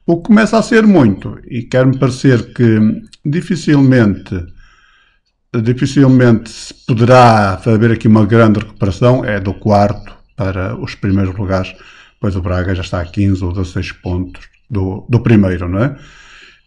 O 0.09 0.21
que 0.21 0.27
começa 0.27 0.57
a 0.57 0.61
ser 0.61 0.87
muito, 0.87 1.37
e 1.45 1.63
quer-me 1.63 1.99
parecer 1.99 2.53
que 2.53 2.79
dificilmente, 3.25 4.41
dificilmente 5.61 6.49
se 6.49 6.73
poderá 6.73 7.55
haver 7.55 7.91
aqui 7.91 8.07
uma 8.07 8.25
grande 8.25 8.59
recuperação, 8.59 9.25
é 9.25 9.37
do 9.37 9.53
quarto 9.53 10.15
para 10.33 10.81
os 10.81 10.95
primeiros 10.95 11.35
lugares, 11.35 11.75
pois 12.21 12.37
o 12.37 12.41
Braga 12.41 12.73
já 12.73 12.83
está 12.83 13.01
a 13.01 13.05
15 13.05 13.43
ou 13.43 13.51
16 13.51 13.91
pontos 13.91 14.47
do, 14.69 15.05
do 15.09 15.19
primeiro, 15.19 15.67
não 15.67 15.83
é? 15.83 15.97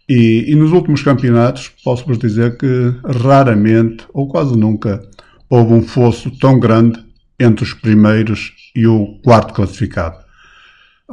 E, 0.07 0.51
e 0.51 0.53
nos 0.53 0.71
últimos 0.71 1.01
campeonatos, 1.01 1.71
posso-vos 1.83 2.19
dizer 2.19 2.57
que 2.57 2.93
raramente, 3.03 4.05
ou 4.13 4.27
quase 4.27 4.55
nunca, 4.55 5.01
houve 5.49 5.73
um 5.73 5.81
fosso 5.81 6.29
tão 6.37 6.59
grande 6.59 7.03
entre 7.39 7.63
os 7.63 7.73
primeiros 7.73 8.53
e 8.75 8.85
o 8.85 9.19
quarto 9.23 9.51
classificado. 9.51 10.20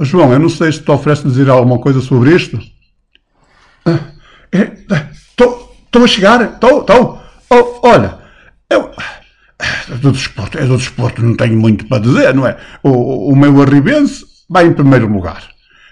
João, 0.01 0.33
eu 0.33 0.39
não 0.39 0.49
sei 0.49 0.73
se 0.73 0.83
te 0.83 0.91
oferece 0.91 1.25
dizer 1.25 1.49
alguma 1.49 1.79
coisa 1.79 2.01
sobre 2.01 2.35
isto. 2.35 2.59
Estou 4.53 6.03
é, 6.03 6.05
a 6.05 6.07
chegar, 6.07 6.43
estou, 6.43 6.81
estou. 6.81 7.21
Oh, 7.51 7.81
olha, 7.89 8.19
eu. 8.71 8.91
É 9.91 9.95
do 9.97 10.13
desporto, 10.13 10.59
é 10.59 10.65
do 10.65 10.77
desporto, 10.77 11.23
não 11.23 11.37
tenho 11.37 11.59
muito 11.59 11.87
para 11.87 12.03
dizer, 12.03 12.33
não 12.35 12.47
é? 12.47 12.57
O, 12.83 13.33
o 13.33 13.37
meu 13.37 13.61
Arribense 13.61 14.25
vai 14.49 14.67
em 14.67 14.73
primeiro 14.73 15.13
lugar. 15.13 15.43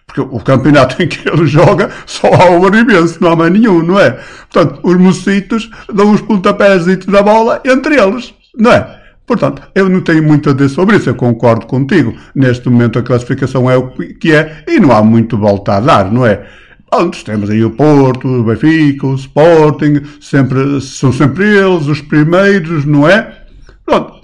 Porque 0.07 0.21
o 0.21 0.39
campeonato 0.39 1.01
em 1.03 1.09
que 1.09 1.29
ele 1.29 1.47
joga 1.47 1.91
só 2.07 2.29
há 2.29 2.51
o 2.51 2.65
Arribense, 2.65 3.21
não 3.21 3.33
há 3.33 3.37
mais 3.37 3.53
nenhum, 3.53 3.83
não 3.83 3.99
é? 3.99 4.13
Portanto, 4.51 4.81
os 4.83 4.97
mocitos 4.97 5.69
dão 5.93 6.13
os 6.13 6.21
pontapés 6.21 6.87
da 7.07 7.23
bola 7.23 7.61
entre 7.65 8.01
eles, 8.01 8.33
não 8.57 8.73
é? 8.73 8.96
Portanto, 9.27 9.63
eu 9.75 9.89
não 9.89 10.01
tenho 10.01 10.23
muito 10.23 10.51
a 10.51 10.53
dizer 10.53 10.69
sobre 10.69 10.97
isso, 10.97 11.11
eu 11.11 11.15
concordo 11.15 11.67
contigo. 11.67 12.15
Neste 12.35 12.69
momento 12.69 12.99
a 12.99 13.03
classificação 13.03 13.69
é 13.69 13.77
o 13.77 13.91
que 13.91 14.33
é 14.33 14.65
e 14.69 14.79
não 14.79 14.93
há 14.93 15.03
muito 15.03 15.37
volta 15.37 15.75
a 15.75 15.81
dar, 15.81 16.13
não 16.13 16.25
é? 16.25 16.47
Antes 16.93 17.25
temos 17.25 17.51
aí 17.51 17.65
o 17.65 17.71
Porto, 17.71 18.29
o 18.29 18.45
Benfica, 18.45 19.09
o 19.09 19.17
Sporting, 19.17 20.03
sempre, 20.21 20.81
são 20.81 21.13
sempre 21.13 21.45
eles 21.45 21.87
os 21.89 22.01
primeiros, 22.01 22.85
não 22.85 23.09
é? 23.09 23.45
Pronto, 23.85 24.21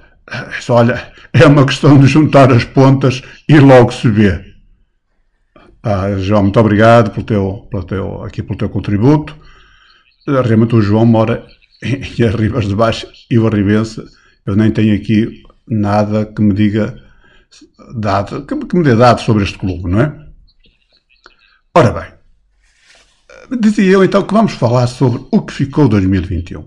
olha, 0.68 1.12
é 1.32 1.46
uma 1.46 1.66
questão 1.66 1.98
de 1.98 2.06
juntar 2.06 2.52
as 2.52 2.64
pontas 2.64 3.22
e 3.48 3.58
logo 3.58 3.92
se 3.92 4.08
vê. 4.08 4.52
Ah, 5.82 6.16
João, 6.18 6.44
muito 6.44 6.60
obrigado 6.60 7.10
pelo 7.10 7.26
teu, 7.26 7.68
pelo 7.68 7.82
teu, 7.82 8.22
aqui 8.22 8.40
pelo 8.40 8.56
teu 8.56 8.68
contributo. 8.68 9.36
Realmente 10.26 10.76
o 10.76 10.80
João 10.80 11.04
mora 11.04 11.44
em 11.82 12.24
Arribas 12.24 12.68
de 12.68 12.76
Baixo 12.76 13.08
e 13.28 13.36
o 13.36 13.46
Arribense, 13.46 14.00
eu 14.46 14.56
nem 14.56 14.70
tenho 14.70 14.94
aqui 14.94 15.42
nada 15.66 16.26
que 16.26 16.42
me 16.42 16.52
diga 16.54 16.98
dado, 17.94 18.44
que 18.46 18.76
me 18.76 18.84
dê 18.84 18.94
dados 18.94 19.24
sobre 19.24 19.44
este 19.44 19.58
clube, 19.58 19.90
não 19.90 20.00
é? 20.00 20.26
Ora 21.74 21.90
bem, 21.90 23.58
dizia 23.58 23.92
eu 23.92 24.04
então 24.04 24.22
que 24.22 24.34
vamos 24.34 24.52
falar 24.52 24.86
sobre 24.86 25.24
o 25.30 25.42
que 25.42 25.52
ficou 25.52 25.88
2021. 25.88 26.66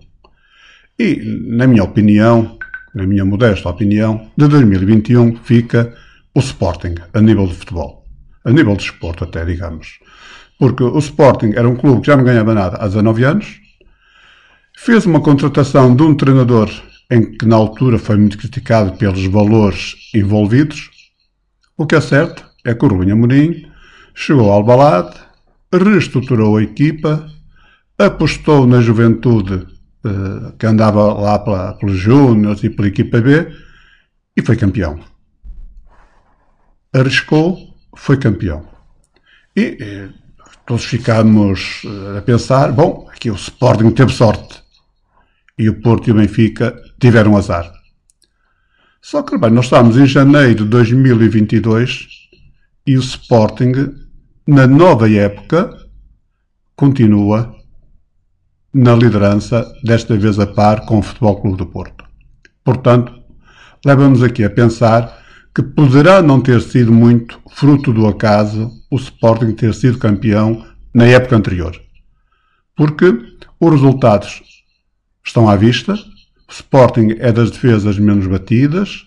E, 0.97 1.21
na 1.47 1.67
minha 1.67 1.83
opinião, 1.83 2.57
na 2.93 3.05
minha 3.05 3.25
modesta 3.25 3.69
opinião, 3.69 4.31
de 4.37 4.47
2021 4.47 5.35
fica 5.43 5.93
o 6.33 6.39
Sporting, 6.39 6.95
a 7.13 7.21
nível 7.21 7.45
de 7.47 7.53
futebol. 7.53 8.05
A 8.43 8.51
nível 8.51 8.75
de 8.75 8.83
esporte 8.83 9.23
até, 9.23 9.43
digamos. 9.43 9.99
Porque 10.57 10.83
o 10.83 10.97
Sporting 10.99 11.51
era 11.55 11.67
um 11.67 11.75
clube 11.75 12.01
que 12.01 12.07
já 12.07 12.15
não 12.15 12.23
ganhava 12.23 12.53
nada 12.53 12.77
há 12.77 12.87
19 12.87 13.23
anos, 13.25 13.59
fez 14.77 15.05
uma 15.05 15.19
contratação 15.19 15.95
de 15.95 16.03
um 16.03 16.15
treinador 16.15 16.69
em 17.09 17.37
que 17.37 17.45
na 17.45 17.55
altura 17.55 17.99
foi 17.99 18.17
muito 18.17 18.37
criticado 18.37 18.97
pelos 18.97 19.25
valores 19.25 19.95
envolvidos. 20.13 20.89
O 21.77 21.85
que 21.85 21.95
é 21.95 22.01
certo 22.01 22.45
é 22.63 22.73
que 22.73 22.85
o 22.85 22.87
Rubem 22.87 23.11
Amorim 23.11 23.67
chegou 24.13 24.45
ao 24.45 24.57
Albalade, 24.57 25.15
reestruturou 25.71 26.57
a 26.57 26.63
equipa, 26.63 27.29
apostou 27.97 28.65
na 28.65 28.81
juventude 28.81 29.67
eh, 30.05 30.53
que 30.57 30.65
andava 30.65 31.13
lá 31.13 31.39
pela, 31.39 31.73
pelos 31.73 31.97
Júniors 31.97 32.63
e 32.63 32.69
pela 32.69 32.87
equipa 32.87 33.21
B 33.21 33.51
e 34.35 34.41
foi 34.41 34.55
campeão. 34.55 34.99
Arriscou, 36.93 37.75
foi 37.95 38.17
campeão. 38.17 38.67
E 39.55 39.77
eh, 39.79 40.09
todos 40.65 40.85
ficámos 40.85 41.81
eh, 41.85 42.17
a 42.17 42.21
pensar, 42.21 42.71
bom, 42.71 43.07
aqui 43.11 43.29
o 43.29 43.35
Sporting 43.35 43.91
teve 43.91 44.11
sorte 44.11 44.63
e 45.57 45.69
o 45.69 45.81
Porto 45.81 46.07
e 46.07 46.11
o 46.11 46.15
Benfica 46.15 46.75
tiveram 46.99 47.35
azar. 47.37 47.71
Só 49.01 49.21
que, 49.21 49.37
bem, 49.37 49.51
nós 49.51 49.65
estamos 49.65 49.97
em 49.97 50.05
janeiro 50.05 50.63
de 50.63 50.69
2022 50.69 52.07
e 52.87 52.97
o 52.97 52.99
Sporting, 52.99 53.71
na 54.47 54.65
nova 54.65 55.11
época, 55.11 55.69
continua 56.75 57.55
na 58.73 58.93
liderança, 58.93 59.65
desta 59.83 60.17
vez 60.17 60.37
a 60.39 60.45
par 60.45 60.85
com 60.85 60.99
o 60.99 61.01
Futebol 61.01 61.39
Clube 61.41 61.57
do 61.57 61.65
Porto. 61.65 62.03
Portanto, 62.63 63.13
leva-nos 63.85 64.21
aqui 64.21 64.43
a 64.43 64.49
pensar 64.49 65.23
que 65.55 65.63
poderá 65.63 66.21
não 66.21 66.41
ter 66.41 66.61
sido 66.61 66.91
muito 66.91 67.39
fruto 67.51 67.93
do 67.93 68.05
acaso 68.05 68.69
o 68.91 68.97
Sporting 68.97 69.53
ter 69.53 69.73
sido 69.73 69.97
campeão 69.97 70.65
na 70.93 71.05
época 71.05 71.37
anterior. 71.37 71.79
Porque 72.75 73.05
os 73.59 73.71
resultados 73.71 74.41
estão 75.25 75.47
à 75.47 75.55
vista, 75.55 75.95
Sporting 76.49 77.15
é 77.19 77.31
das 77.31 77.51
defesas 77.51 77.97
menos 77.97 78.27
batidas, 78.27 79.05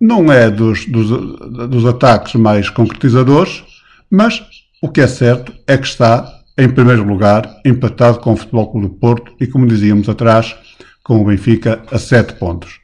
não 0.00 0.32
é 0.32 0.50
dos, 0.50 0.86
dos, 0.86 1.08
dos 1.68 1.86
ataques 1.86 2.34
mais 2.34 2.68
concretizadores, 2.68 3.62
mas 4.10 4.42
o 4.82 4.88
que 4.88 5.00
é 5.00 5.06
certo 5.06 5.52
é 5.66 5.78
que 5.78 5.86
está 5.86 6.30
em 6.56 6.68
primeiro 6.68 7.02
lugar, 7.02 7.60
empatado 7.64 8.20
com 8.20 8.32
o 8.32 8.36
Futebol 8.36 8.70
Clube 8.70 8.88
do 8.88 8.94
Porto 8.94 9.34
e, 9.40 9.46
como 9.46 9.66
dizíamos 9.66 10.08
atrás, 10.08 10.54
com 11.02 11.20
o 11.20 11.24
Benfica 11.24 11.82
a 11.90 11.98
7 11.98 12.34
pontos. 12.34 12.80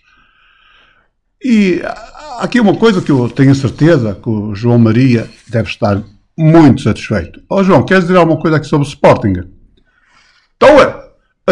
E 1.42 1.80
há 1.84 2.42
aqui 2.42 2.60
uma 2.60 2.76
coisa 2.76 3.00
que 3.00 3.10
eu 3.10 3.28
tenho 3.28 3.54
certeza 3.54 4.18
que 4.20 4.28
o 4.28 4.54
João 4.54 4.78
Maria 4.78 5.28
deve 5.48 5.68
estar 5.68 6.02
muito 6.36 6.82
satisfeito. 6.82 7.40
Ó 7.48 7.60
oh, 7.60 7.64
João, 7.64 7.84
queres 7.84 8.04
dizer 8.04 8.16
alguma 8.16 8.40
coisa 8.40 8.56
aqui 8.56 8.66
sobre 8.66 8.86
o 8.86 8.90
Sporting? 8.90 9.34
Estou! 10.52 10.82
É. 10.82 10.99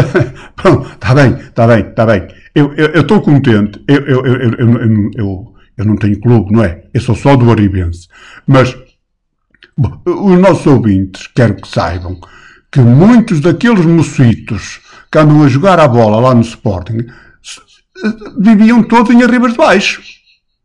Pronto, 0.56 0.90
está 0.92 1.14
bem, 1.14 1.32
está 1.34 1.66
bem, 1.66 1.80
está 1.80 2.06
bem. 2.06 2.28
Eu 2.54 3.00
estou 3.00 3.20
contente. 3.20 3.82
Eu, 3.86 4.00
eu, 4.06 4.26
eu, 4.26 4.52
eu, 4.52 5.10
eu, 5.16 5.54
eu 5.76 5.84
não 5.84 5.96
tenho 5.96 6.20
clube, 6.20 6.52
não 6.52 6.64
é? 6.64 6.84
Eu 6.92 7.00
sou 7.00 7.14
só 7.14 7.36
do 7.36 7.50
Aribense. 7.50 8.08
Mas 8.46 8.76
os 10.04 10.38
nossos 10.38 10.66
ouvintes 10.66 11.28
quero 11.28 11.54
que 11.54 11.68
saibam 11.68 12.18
que 12.70 12.80
muitos 12.80 13.40
daqueles 13.40 13.86
mocitos 13.86 14.80
que 15.10 15.18
andam 15.18 15.42
a 15.42 15.48
jogar 15.48 15.78
a 15.78 15.88
bola 15.88 16.20
lá 16.20 16.34
no 16.34 16.42
Sporting 16.42 17.06
viviam 18.38 18.82
todos 18.82 19.14
em 19.14 19.22
Arribas 19.22 19.52
de 19.52 19.58
Baixo. 19.58 20.02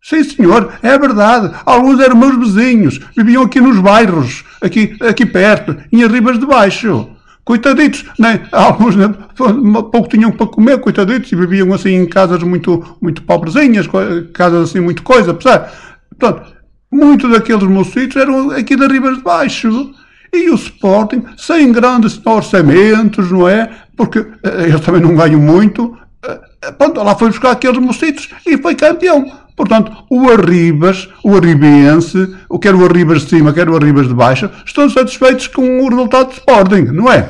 Sim, 0.02 0.24
senhor, 0.24 0.74
é 0.82 0.98
verdade. 0.98 1.56
Alguns 1.66 2.00
eram 2.00 2.18
meus 2.18 2.38
vizinhos, 2.38 3.00
viviam 3.16 3.44
aqui 3.44 3.62
nos 3.62 3.80
bairros, 3.80 4.44
aqui, 4.62 4.98
aqui 5.00 5.26
perto, 5.26 5.78
em 5.92 6.04
Arribas 6.04 6.38
de 6.38 6.46
Baixo. 6.46 7.13
Coitaditos, 7.46 8.06
né? 8.18 8.48
alguns 8.52 8.96
né? 8.96 9.14
pouco 9.36 10.08
tinham 10.08 10.32
para 10.32 10.48
comer, 10.48 10.80
coitaditos, 10.80 11.32
e 11.32 11.36
viviam 11.36 11.74
assim 11.74 11.90
em 11.90 12.08
casas 12.08 12.42
muito, 12.42 12.98
muito 13.02 13.22
pobrezinhas, 13.24 13.86
casas 14.34 14.70
assim, 14.70 14.80
muito 14.80 15.04
coisa, 15.04 15.34
percebe? 15.34 15.70
Portanto, 16.18 16.54
Muitos 16.94 17.32
daqueles 17.32 17.64
mocinhos 17.64 18.16
eram 18.16 18.52
aqui 18.52 18.76
da 18.76 18.86
Ribas 18.86 19.18
de 19.18 19.24
Baixo. 19.24 19.92
E 20.32 20.50
o 20.50 20.56
Sporting, 20.56 21.24
sem 21.38 21.72
grandes 21.72 22.20
orçamentos, 22.24 23.32
não 23.32 23.50
é? 23.50 23.70
Porque 23.98 24.20
uh, 24.20 24.38
eles 24.64 24.80
também 24.82 25.02
não 25.02 25.16
ganham 25.16 25.40
muito. 25.40 25.86
Uh, 25.86 26.74
pronto, 26.78 27.02
lá 27.02 27.16
foi 27.16 27.30
buscar 27.30 27.52
aqueles 27.52 27.80
mocinhos 27.80 28.30
e 28.46 28.58
foi 28.58 28.76
campeão. 28.76 29.26
Portanto, 29.56 29.92
o 30.10 30.30
Arribas, 30.30 31.10
o 31.24 31.36
Arribense, 31.36 32.36
quer 32.62 32.74
o 32.74 32.84
Arribas 32.84 33.22
de 33.22 33.30
cima, 33.30 33.54
quer 33.54 33.70
o 33.70 33.76
Arribas 33.76 34.08
de 34.08 34.14
baixo, 34.14 34.50
estão 34.66 34.90
satisfeitos 34.90 35.48
com 35.48 35.82
o 35.82 35.90
resultado 35.90 36.28
do 36.28 36.34
Sporting, 36.34 36.92
não 36.92 37.12
é? 37.12 37.30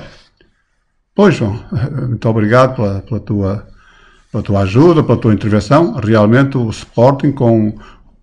Pois, 1.15 1.35
João, 1.35 1.59
muito 2.07 2.29
obrigado 2.29 2.75
pela, 2.75 3.01
pela, 3.01 3.19
tua, 3.19 3.67
pela 4.31 4.43
tua 4.43 4.59
ajuda, 4.61 5.03
pela 5.03 5.17
tua 5.17 5.33
intervenção. 5.33 5.93
Realmente 5.93 6.57
o 6.57 6.69
Sporting 6.69 7.31
com 7.31 7.73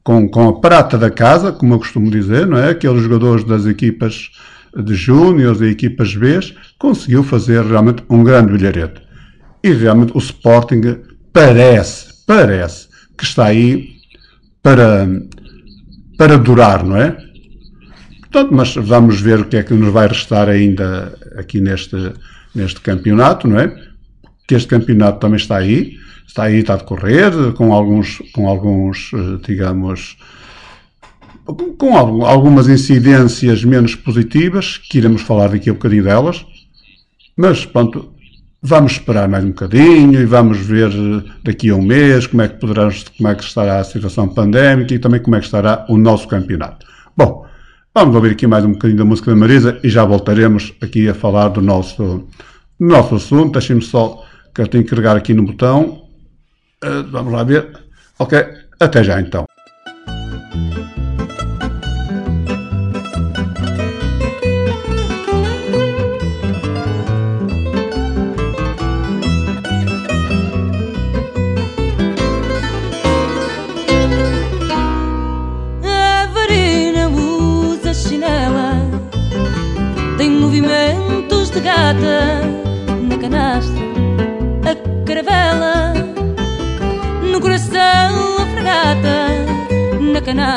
com, 0.02 0.28
com 0.28 0.48
a 0.48 0.60
prata 0.60 0.98
da 0.98 1.10
casa, 1.10 1.52
como 1.52 1.74
eu 1.74 1.78
costumo 1.78 2.10
dizer, 2.10 2.46
não 2.46 2.58
é? 2.58 2.70
Aqueles 2.70 3.02
jogadores 3.02 3.44
das 3.44 3.66
equipas 3.66 4.30
de 4.76 4.94
júniores 4.94 5.60
e 5.60 5.66
equipas 5.66 6.14
B, 6.14 6.40
conseguiu 6.78 7.22
fazer 7.24 7.64
realmente 7.64 8.02
um 8.08 8.22
grande 8.22 8.52
bilharete. 8.52 9.02
E 9.62 9.72
realmente 9.72 10.12
o 10.14 10.18
Sporting 10.18 10.80
parece, 11.32 12.24
parece 12.26 12.88
que 13.20 13.26
está 13.26 13.46
aí 13.46 13.96
para, 14.62 15.06
para 16.16 16.38
durar, 16.38 16.84
não 16.84 16.96
é? 16.96 17.16
Portanto, 18.20 18.50
mas 18.52 18.74
vamos 18.74 19.20
ver 19.20 19.40
o 19.40 19.44
que 19.44 19.58
é 19.58 19.62
que 19.62 19.74
nos 19.74 19.92
vai 19.92 20.08
restar 20.08 20.48
ainda 20.48 21.14
aqui 21.36 21.60
neste, 21.60 21.96
neste 22.54 22.80
campeonato, 22.80 23.46
não 23.46 23.60
é? 23.60 23.74
Que 24.48 24.54
este 24.54 24.68
campeonato 24.68 25.20
também 25.20 25.36
está 25.36 25.58
aí 25.58 25.98
está 26.30 26.44
aí, 26.44 26.60
está 26.60 26.74
a 26.74 26.76
decorrer, 26.76 27.52
com 27.54 27.72
alguns, 27.72 28.22
com 28.32 28.48
alguns 28.48 29.10
eh, 29.12 29.38
digamos, 29.44 30.16
com 31.76 32.24
algumas 32.24 32.68
incidências 32.68 33.64
menos 33.64 33.96
positivas, 33.96 34.78
que 34.78 34.98
iremos 34.98 35.22
falar 35.22 35.48
daqui 35.48 35.68
a 35.68 35.72
um 35.72 35.76
bocadinho 35.76 36.04
delas, 36.04 36.46
mas 37.36 37.66
pronto, 37.66 38.12
vamos 38.62 38.92
esperar 38.92 39.28
mais 39.28 39.44
um 39.44 39.48
bocadinho 39.48 40.20
e 40.20 40.24
vamos 40.24 40.58
ver 40.58 40.90
eh, 40.90 41.30
daqui 41.42 41.70
a 41.70 41.76
um 41.76 41.82
mês 41.82 42.26
como 42.26 42.42
é 42.42 42.48
que 42.48 42.60
poderá, 42.60 42.88
como 43.16 43.28
é 43.28 43.34
que 43.34 43.42
estará 43.42 43.78
a 43.80 43.84
situação 43.84 44.28
pandémica 44.28 44.94
e 44.94 44.98
também 44.98 45.20
como 45.20 45.36
é 45.36 45.38
que 45.40 45.46
estará 45.46 45.86
o 45.88 45.96
nosso 45.96 46.28
campeonato. 46.28 46.86
Bom, 47.16 47.46
vamos 47.94 48.14
ouvir 48.14 48.32
aqui 48.32 48.46
mais 48.46 48.64
um 48.64 48.72
bocadinho 48.72 48.98
da 48.98 49.04
música 49.04 49.30
da 49.30 49.36
Marisa 49.36 49.78
e 49.82 49.88
já 49.88 50.04
voltaremos 50.04 50.74
aqui 50.82 51.08
a 51.08 51.14
falar 51.14 51.48
do 51.48 51.60
nosso, 51.60 52.28
do 52.78 52.86
nosso 52.86 53.14
assunto. 53.14 53.52
Deixem-me 53.52 53.82
só 53.82 54.24
que 54.54 54.60
eu 54.60 54.66
tenho 54.68 54.84
que 54.84 54.90
carregar 54.90 55.16
aqui 55.16 55.32
no 55.32 55.44
botão 55.44 56.10
Uh, 56.82 57.04
vamos 57.10 57.32
lá 57.32 57.44
ver. 57.44 57.68
Ok, 58.18 58.38
até 58.80 59.04
já 59.04 59.20
então. 59.20 59.46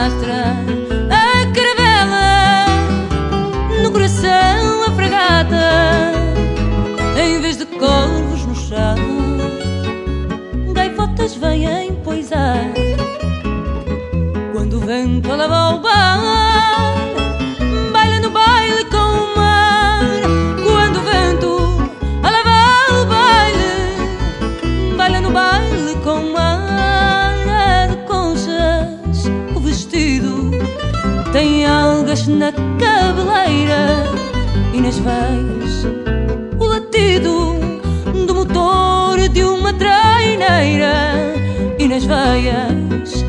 a 0.05 1.47
caravela, 1.53 2.65
no 3.81 3.89
coração 3.89 4.83
a 4.85 4.91
fragata, 4.91 6.11
em 7.17 7.39
vez 7.39 7.55
de 7.55 7.65
corvos 7.65 8.45
no 8.45 8.53
chão, 8.53 8.97
gaivotas 10.73 11.35
vêm 11.35 11.95
poisar 12.03 12.65
quando 14.51 14.73
o 14.73 14.79
vento 14.81 15.29
lava 15.29 15.77
o 15.77 15.79
bar. 15.79 16.32
Nas 34.83 34.97
veias. 34.97 35.85
O 36.59 36.65
latido 36.65 37.55
Do 38.27 38.35
motor 38.35 39.29
de 39.29 39.41
uma 39.41 39.71
traineira. 39.71 41.33
E 41.79 41.87
nas 41.87 42.03
veias 42.03 43.23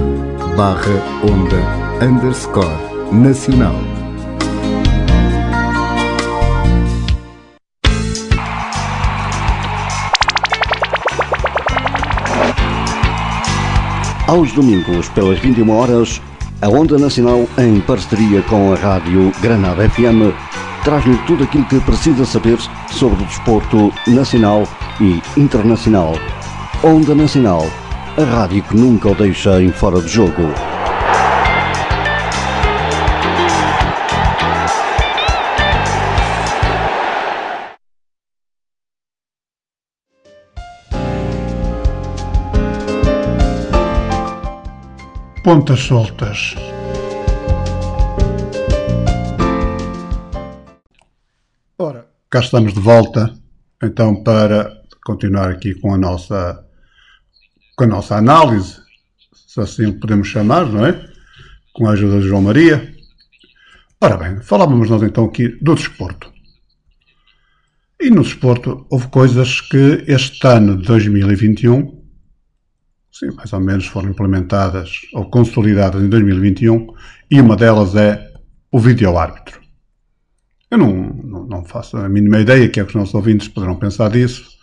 barra 0.57 0.97
onda 1.23 1.61
underscore 2.05 2.67
nacional. 3.13 3.75
Aos 14.27 14.51
domingos, 14.51 15.07
pelas 15.09 15.39
21 15.39 15.71
horas, 15.71 16.21
a 16.61 16.67
Onda 16.67 16.99
Nacional, 16.99 17.47
em 17.57 17.79
parceria 17.79 18.41
com 18.41 18.73
a 18.73 18.75
Rádio 18.75 19.31
Granada 19.41 19.89
FM, 19.89 20.33
traz-lhe 20.83 21.17
tudo 21.25 21.45
aquilo 21.45 21.63
que 21.67 21.79
precisa 21.79 22.25
saber 22.25 22.59
sobre 22.91 23.23
o 23.23 23.27
desporto 23.27 23.93
nacional 24.07 24.67
e 24.99 25.21
internacional. 25.39 26.15
Onda 26.87 27.15
Nacional, 27.15 27.63
a 28.15 28.23
rádio 28.23 28.61
que 28.61 28.77
nunca 28.77 29.09
o 29.09 29.15
deixa 29.15 29.59
em 29.59 29.71
fora 29.71 29.99
de 29.99 30.07
jogo. 30.07 30.43
Pontas 45.43 45.79
soltas. 45.79 46.53
Ora, 51.79 52.05
cá 52.29 52.41
estamos 52.41 52.75
de 52.75 52.79
volta, 52.79 53.33
então, 53.81 54.23
para 54.23 54.71
continuar 55.03 55.49
aqui 55.49 55.73
com 55.73 55.91
a 55.91 55.97
nossa, 55.97 56.64
com 57.75 57.83
a 57.83 57.87
nossa 57.87 58.15
análise, 58.15 58.77
se 59.33 59.59
assim 59.59 59.91
podemos 59.91 60.27
chamar, 60.27 60.65
não 60.65 60.85
é? 60.85 61.05
Com 61.73 61.87
a 61.87 61.91
ajuda 61.91 62.19
de 62.19 62.27
João 62.27 62.41
Maria. 62.41 62.93
Ora 64.01 64.17
bem, 64.17 64.41
falávamos 64.41 64.89
nós 64.89 65.03
então 65.03 65.25
aqui 65.25 65.49
do 65.61 65.75
desporto. 65.75 66.31
E 67.99 68.09
no 68.09 68.23
desporto 68.23 68.85
houve 68.89 69.07
coisas 69.07 69.61
que 69.61 70.03
este 70.07 70.45
ano 70.45 70.77
de 70.77 70.87
2021 70.87 72.05
sim, 73.17 73.33
mais 73.33 73.53
ou 73.53 73.61
menos 73.61 73.87
foram 73.87 74.09
implementadas 74.09 75.01
ou 75.13 75.29
consolidadas 75.29 76.03
em 76.03 76.09
2021 76.09 76.87
e 77.31 77.39
uma 77.39 77.55
delas 77.55 77.95
é 77.95 78.33
o 78.69 78.77
vídeo-árbitro. 78.77 79.61
Eu 80.69 80.77
não, 80.77 80.93
não, 80.93 81.47
não, 81.47 81.65
faço 81.65 81.95
a 81.95 82.09
mínima 82.09 82.41
ideia 82.41 82.67
que 82.67 82.79
é 82.79 82.83
que 82.83 82.89
os 82.89 82.95
nossos 82.95 83.15
ouvintes 83.15 83.47
poderão 83.47 83.77
pensar 83.77 84.09
disso. 84.09 84.54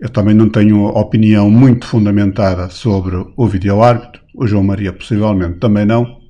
Eu 0.00 0.08
também 0.08 0.34
não 0.34 0.48
tenho 0.48 0.86
opinião 0.86 1.50
muito 1.50 1.86
fundamentada 1.86 2.70
sobre 2.70 3.16
o 3.36 3.46
vídeo-árbitro. 3.48 4.22
O 4.34 4.46
João 4.46 4.62
Maria 4.62 4.92
possivelmente 4.92 5.58
também 5.58 5.84
não. 5.84 6.20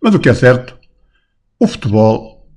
Mas 0.00 0.14
o 0.14 0.20
que 0.20 0.28
é 0.28 0.34
certo, 0.34 0.78
o 1.58 1.66
futebol, 1.66 2.48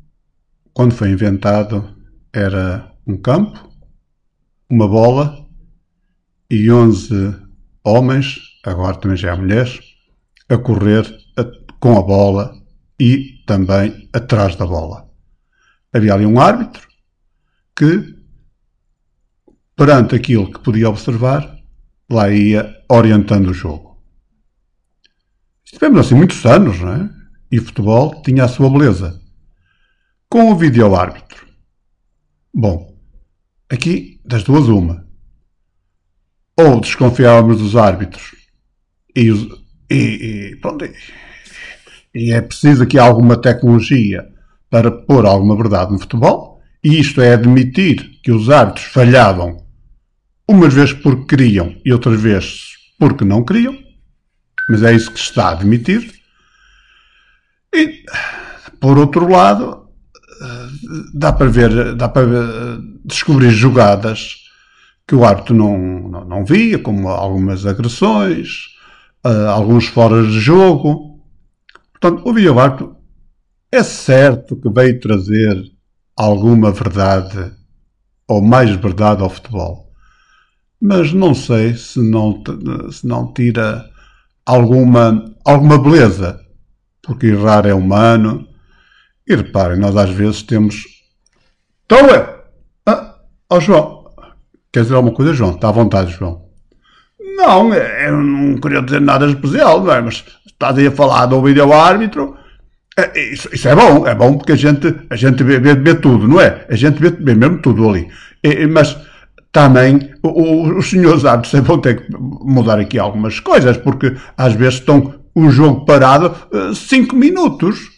quando 0.73 0.93
foi 0.93 1.09
inventado, 1.09 1.89
era 2.31 2.91
um 3.07 3.17
campo, 3.17 3.67
uma 4.69 4.87
bola 4.87 5.47
e 6.51 6.69
11 6.69 7.35
homens, 7.83 8.37
agora 8.63 8.97
também 8.97 9.17
já 9.17 9.33
há 9.33 9.37
mulheres, 9.37 9.79
a 10.49 10.57
correr 10.57 11.05
a- 11.37 11.45
com 11.79 11.97
a 11.97 12.01
bola 12.03 12.53
e 12.99 13.43
também 13.47 14.07
atrás 14.13 14.55
da 14.55 14.65
bola. 14.65 15.09
Havia 15.93 16.13
ali 16.13 16.25
um 16.25 16.39
árbitro 16.39 16.87
que, 17.75 18.16
perante 19.77 20.15
aquilo 20.15 20.51
que 20.51 20.59
podia 20.59 20.89
observar, 20.89 21.55
lá 22.09 22.29
ia 22.31 22.75
orientando 22.89 23.49
o 23.51 23.53
jogo. 23.53 23.95
Estivemos 25.63 25.99
assim 25.99 26.15
muitos 26.15 26.43
anos, 26.45 26.79
não 26.79 26.93
é? 26.93 27.09
E 27.51 27.59
o 27.59 27.63
futebol 27.63 28.21
tinha 28.23 28.45
a 28.45 28.47
sua 28.47 28.69
beleza. 28.69 29.21
Com 30.27 30.51
o 30.51 30.55
vídeo-árbitro. 30.55 31.45
Bom, 32.53 32.97
aqui 33.69 34.19
das 34.25 34.43
duas 34.43 34.67
uma 34.67 35.05
ou 36.59 36.81
desconfiávamos 36.81 37.59
dos 37.59 37.75
árbitros 37.75 38.31
e, 39.15 39.29
os- 39.29 39.47
e- 39.91 40.53
e, 40.53 40.55
pronto, 40.55 40.85
e- 40.85 40.93
e 42.15 42.31
é 42.31 42.41
preciso 42.41 42.81
aqui 42.81 42.97
alguma 42.97 43.39
tecnologia 43.39 44.27
para 44.71 44.89
pôr 44.91 45.25
alguma 45.27 45.55
verdade 45.55 45.91
no 45.91 45.99
futebol, 45.99 46.59
e 46.83 46.99
isto 46.99 47.21
é 47.21 47.33
admitir 47.33 48.19
que 48.23 48.31
os 48.31 48.49
árbitros 48.49 48.85
falhavam 48.85 49.66
umas 50.47 50.73
vezes 50.73 50.93
porque 50.93 51.35
queriam 51.35 51.75
e 51.85 51.91
outras 51.91 52.19
vezes 52.19 52.77
porque 52.99 53.25
não 53.25 53.43
queriam, 53.43 53.77
mas 54.69 54.83
é 54.83 54.93
isso 54.93 55.11
que 55.11 55.19
está 55.19 55.49
a 55.49 55.51
admitir. 55.51 56.13
E, 57.73 58.03
por 58.79 58.97
outro 58.97 59.29
lado, 59.29 59.87
eh, 60.41 60.67
dá 61.13 61.31
para 61.33 61.47
ver, 61.47 61.95
dá 61.95 62.09
para 62.09 62.23
eh, 62.23 62.77
descobrir 63.05 63.51
jogadas 63.51 64.35
que 65.07 65.15
o 65.15 65.23
árbitro 65.23 65.55
não, 65.55 65.77
não, 66.09 66.25
não 66.25 66.45
via, 66.45 66.79
como 66.79 67.07
algumas 67.07 67.65
agressões, 67.65 68.65
ah, 69.23 69.49
alguns 69.51 69.87
fora 69.87 70.21
de 70.23 70.39
jogo. 70.39 71.21
Portanto, 71.91 72.27
o 72.27 72.33
vídeo-árbitro 72.33 72.95
é 73.71 73.83
certo 73.83 74.55
que 74.55 74.69
veio 74.69 74.99
trazer 74.99 75.57
alguma 76.15 76.71
verdade, 76.71 77.53
ou 78.27 78.41
mais 78.41 78.69
verdade 78.71 79.21
ao 79.21 79.29
futebol. 79.29 79.86
Mas 80.81 81.11
não 81.11 81.33
sei 81.33 81.75
se 81.75 81.99
não, 81.99 82.43
se 82.91 83.05
não 83.05 83.33
tira 83.33 83.85
alguma, 84.45 85.33
alguma 85.43 85.77
beleza, 85.77 86.39
porque 87.01 87.27
errar 87.27 87.65
é 87.65 87.73
humano 87.73 88.47
E 89.27 89.35
reparem, 89.35 89.79
nós 89.79 89.95
às 89.97 90.09
vezes 90.09 90.43
temos. 90.43 90.85
Então 91.85 92.05
é! 92.13 92.37
Ah, 92.85 93.15
oh 93.49 93.59
João, 93.59 94.05
quer 94.71 94.83
dizer 94.83 94.95
alguma 94.95 95.13
coisa, 95.13 95.33
João? 95.33 95.55
Está 95.55 95.69
à 95.69 95.71
vontade, 95.71 96.11
João. 96.11 96.45
Não, 97.35 97.73
eu 97.73 98.17
não 98.17 98.57
queria 98.57 98.81
dizer 98.81 99.01
nada 99.01 99.27
especial, 99.27 99.83
não 99.83 99.93
é? 99.93 100.01
Mas 100.01 100.23
estás 100.45 100.77
aí 100.77 100.87
a 100.87 100.91
falar 100.91 101.25
do 101.25 101.41
vídeo 101.41 101.71
árbitro. 101.73 102.37
É, 102.97 103.31
isso, 103.31 103.47
isso, 103.53 103.67
é 103.67 103.75
bom, 103.75 104.07
é 104.07 104.15
bom 104.15 104.37
porque 104.37 104.53
a 104.53 104.55
gente, 104.55 104.95
a 105.09 105.15
gente 105.15 105.43
vê, 105.43 105.59
vê, 105.59 105.75
vê 105.75 105.93
tudo, 105.93 106.27
não 106.27 106.41
é? 106.41 106.65
A 106.69 106.75
gente 106.75 106.99
vê, 106.99 107.11
vê 107.11 107.35
mesmo 107.35 107.61
tudo 107.61 107.87
ali. 107.87 108.07
E, 108.43 108.65
mas 108.65 108.97
também 109.57 110.11
o, 110.21 110.77
os 110.77 110.87
senhores 110.87 111.25
árbitros 111.25 111.59
vão 111.63 111.79
ter 111.79 112.05
que 112.05 112.15
mudar 112.15 112.77
aqui 112.77 112.99
algumas 112.99 113.39
coisas, 113.39 113.75
porque 113.75 114.15
às 114.37 114.53
vezes 114.53 114.75
estão 114.75 115.15
o 115.33 115.49
jogo 115.49 115.83
parado 115.83 116.31
5 116.75 117.15
uh, 117.15 117.17
minutos 117.17 117.89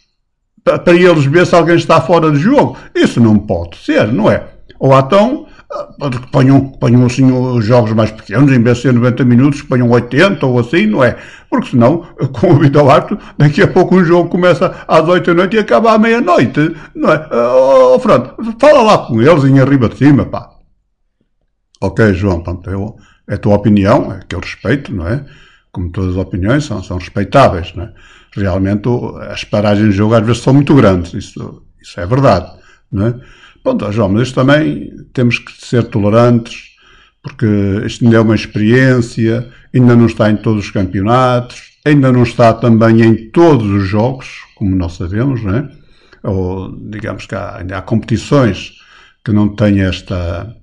para 0.64 0.94
eles 0.94 1.26
ver 1.26 1.46
se 1.46 1.54
alguém 1.54 1.76
está 1.76 2.00
fora 2.00 2.32
de 2.32 2.40
jogo. 2.40 2.78
Isso 2.96 3.20
não 3.20 3.38
pode 3.38 3.76
ser, 3.76 4.08
não 4.08 4.32
é? 4.32 4.42
Ou 4.80 4.98
então 4.98 5.48
ponham, 6.32 6.62
ponham 6.62 7.06
assim 7.06 7.30
os 7.30 7.66
jogos 7.66 7.92
mais 7.92 8.10
pequenos, 8.10 8.54
em 8.54 8.64
vez 8.64 8.78
de 8.78 8.84
ser 8.84 8.94
90 8.94 9.26
minutos, 9.26 9.62
ponham 9.62 9.90
80 9.90 10.46
ou 10.46 10.60
assim, 10.60 10.88
não 10.88 11.04
é? 11.04 11.18
Porque 11.50 11.72
senão, 11.72 12.06
com 12.40 12.54
o 12.54 12.58
vídeo 12.58 12.90
árbitro, 12.90 13.20
daqui 13.38 13.62
a 13.62 13.68
pouco 13.68 13.98
um 13.98 14.06
jogo 14.06 14.30
começa 14.30 14.74
às 14.88 15.06
8 15.06 15.26
da 15.26 15.34
noite 15.34 15.58
e 15.58 15.60
acaba 15.60 15.92
à 15.92 15.98
meia-noite, 15.98 16.74
não 16.96 17.12
é? 17.12 17.28
Oh, 17.34 18.00
Fernando, 18.00 18.34
fala 18.58 18.82
lá 18.82 18.98
com 19.00 19.22
eles 19.22 19.44
em 19.44 19.60
arriba 19.60 19.90
de 19.90 19.98
cima, 19.98 20.26
pá. 20.26 20.59
Ok, 21.82 22.14
João, 22.14 22.44
eu, 22.68 22.98
é 23.28 23.36
a 23.36 23.38
tua 23.38 23.56
opinião, 23.56 24.12
é 24.12 24.20
que 24.28 24.36
eu 24.36 24.40
respeito, 24.40 24.94
não 24.94 25.08
é? 25.08 25.26
Como 25.72 25.92
todas 25.92 26.12
as 26.12 26.18
opiniões 26.18 26.66
são, 26.66 26.84
são 26.84 26.98
respeitáveis, 26.98 27.74
não 27.76 27.86
é? 27.86 27.94
Realmente 28.36 28.88
as 29.30 29.44
paragens 29.44 29.90
de 29.90 29.98
jogo 29.98 30.14
às 30.14 30.26
vezes 30.26 30.42
são 30.42 30.54
muito 30.54 30.76
grandes, 30.76 31.14
isso, 31.14 31.64
isso 31.82 32.00
é 32.00 32.06
verdade, 32.06 32.52
não 32.92 33.08
é? 33.08 33.16
Pronto, 33.64 33.92
João, 33.92 34.10
mas 34.10 34.24
isto 34.24 34.36
também 34.36 34.92
temos 35.14 35.40
que 35.40 35.52
ser 35.66 35.84
tolerantes, 35.86 36.70
porque 37.22 37.46
isto 37.86 38.04
ainda 38.04 38.18
é 38.18 38.20
uma 38.20 38.36
experiência, 38.36 39.50
ainda 39.74 39.96
não 39.96 40.06
está 40.06 40.30
em 40.32 40.38
todos 40.38 40.66
os 40.66 40.72
campeonatos, 40.72 41.78
ainda 41.86 42.12
não 42.12 42.24
está 42.24 42.54
também 42.54 43.02
em 43.02 43.30
todos 43.30 43.68
os 43.68 43.88
jogos, 43.88 44.42
como 44.56 44.76
nós 44.76 44.94
sabemos, 44.94 45.44
não 45.44 45.56
é? 45.56 45.70
Ou 46.24 46.76
digamos 46.90 47.26
que 47.26 47.36
há, 47.36 47.58
ainda 47.58 47.78
há 47.78 47.82
competições 47.82 48.74
que 49.24 49.32
não 49.32 49.50
têm 49.50 49.82
esta, 49.82 50.56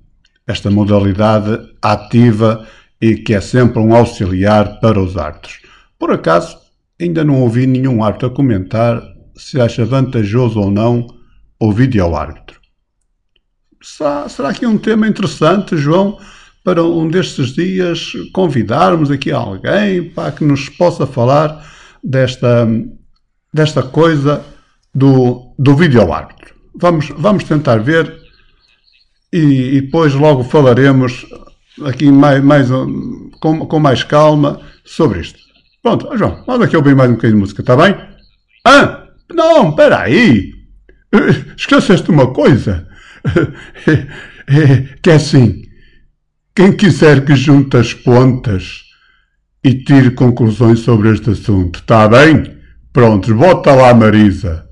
esta 0.46 0.70
modalidade 0.70 1.58
ativa 1.82 2.66
e 3.00 3.16
que 3.16 3.34
é 3.34 3.40
sempre 3.40 3.80
um 3.80 3.94
auxiliar 3.94 4.80
para 4.80 5.00
os 5.00 5.16
árbitros. 5.16 5.60
Por 5.98 6.12
acaso, 6.12 6.56
ainda 7.00 7.24
não 7.24 7.42
ouvi 7.42 7.66
nenhum 7.66 8.02
árbitro 8.02 8.28
a 8.28 8.30
comentar 8.30 9.02
se 9.36 9.60
acha 9.60 9.84
vantajoso 9.84 10.58
ou 10.58 10.70
não 10.70 11.06
o 11.60 11.72
vídeo 11.72 12.14
árbitro. 12.14 12.60
Será, 13.82 14.52
que 14.52 14.64
é 14.64 14.68
um 14.68 14.78
tema 14.78 15.06
interessante, 15.06 15.76
João, 15.76 16.18
para 16.64 16.82
um 16.82 17.08
destes 17.08 17.54
dias 17.54 18.12
convidarmos 18.32 19.10
aqui 19.10 19.30
alguém 19.30 20.10
para 20.10 20.32
que 20.32 20.44
nos 20.44 20.68
possa 20.68 21.06
falar 21.06 21.64
desta, 22.02 22.66
desta 23.52 23.82
coisa 23.82 24.44
do, 24.92 25.54
do 25.58 25.76
vídeo 25.76 26.12
árbitro? 26.12 26.54
Vamos, 26.74 27.10
vamos 27.16 27.44
tentar 27.44 27.76
ver 27.78 28.25
e, 29.36 29.76
e 29.76 29.80
depois 29.82 30.14
logo 30.14 30.42
falaremos 30.44 31.26
aqui 31.84 32.10
mais, 32.10 32.42
mais, 32.42 32.68
com, 33.40 33.66
com 33.66 33.78
mais 33.78 34.02
calma 34.02 34.60
sobre 34.84 35.20
isto. 35.20 35.38
Pronto, 35.82 36.16
João, 36.16 36.42
manda 36.46 36.64
aqui 36.64 36.76
ouvir 36.76 36.96
mais 36.96 37.10
um 37.10 37.14
bocadinho 37.14 37.36
de 37.36 37.40
música, 37.40 37.60
está 37.60 37.76
bem? 37.76 37.94
Ah, 38.64 39.08
não, 39.32 39.70
espera 39.70 40.00
aí. 40.00 40.52
Esqueceste 41.56 42.10
uma 42.10 42.32
coisa. 42.32 42.88
que 45.02 45.10
é 45.10 45.14
assim, 45.14 45.62
quem 46.54 46.72
quiser 46.72 47.24
que 47.24 47.36
junte 47.36 47.76
as 47.76 47.92
pontas 47.92 48.84
e 49.62 49.74
tire 49.74 50.12
conclusões 50.12 50.80
sobre 50.80 51.12
este 51.12 51.30
assunto, 51.30 51.80
está 51.80 52.08
bem? 52.08 52.56
Pronto, 52.92 53.34
bota 53.34 53.74
lá 53.74 53.92
Marisa. 53.92 54.65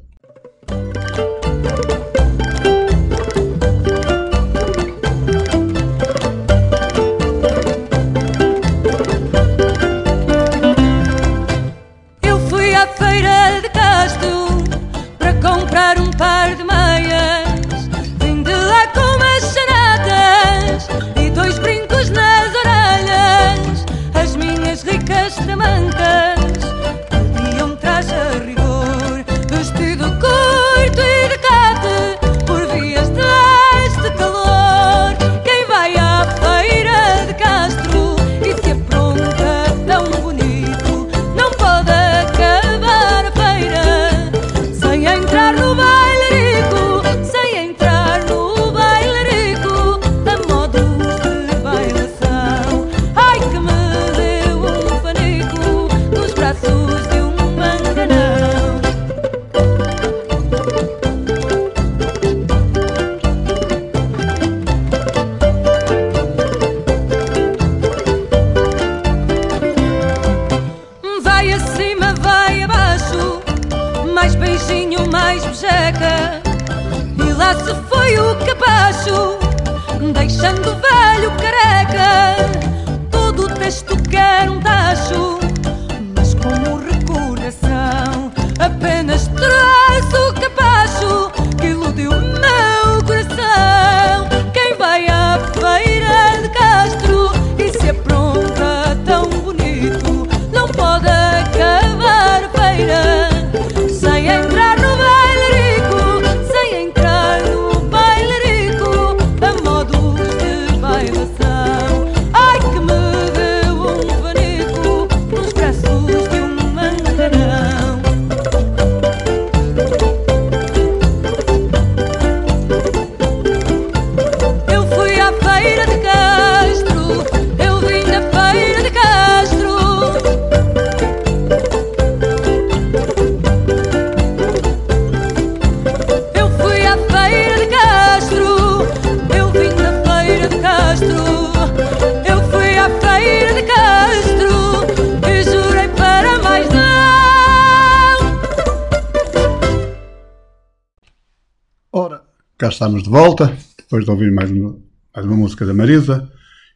Estamos 152.74 153.04
de 153.04 153.08
volta, 153.08 153.56
depois 153.78 154.04
de 154.04 154.10
ouvir 154.10 154.32
mais 154.32 154.50
uma, 154.50 154.76
mais 155.14 155.26
uma 155.26 155.36
música 155.36 155.64
da 155.64 155.72
Marisa, 155.72 156.28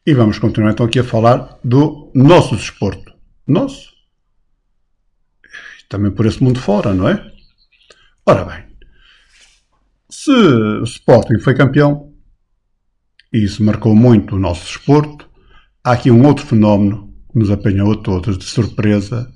e 0.06 0.14
vamos 0.14 0.38
continuar 0.38 0.70
então 0.70 0.86
aqui 0.86 1.00
a 1.00 1.04
falar 1.04 1.58
do 1.64 2.12
nosso 2.14 2.54
desporto. 2.54 3.12
Nosso? 3.44 3.90
Também 5.88 6.12
por 6.12 6.24
esse 6.24 6.42
mundo 6.42 6.60
fora, 6.60 6.94
não 6.94 7.08
é? 7.08 7.32
Ora 8.24 8.44
bem, 8.44 8.64
se 10.08 10.30
o 10.30 10.84
Sporting 10.84 11.40
foi 11.40 11.54
campeão, 11.56 12.12
e 13.32 13.42
isso 13.42 13.64
marcou 13.64 13.94
muito 13.94 14.36
o 14.36 14.38
nosso 14.38 14.66
desporto, 14.66 15.28
há 15.82 15.92
aqui 15.92 16.12
um 16.12 16.24
outro 16.24 16.46
fenómeno 16.46 17.12
que 17.32 17.38
nos 17.40 17.50
apanhou 17.50 17.92
a 17.92 17.96
todos 17.96 18.38
de 18.38 18.44
surpresa, 18.44 19.32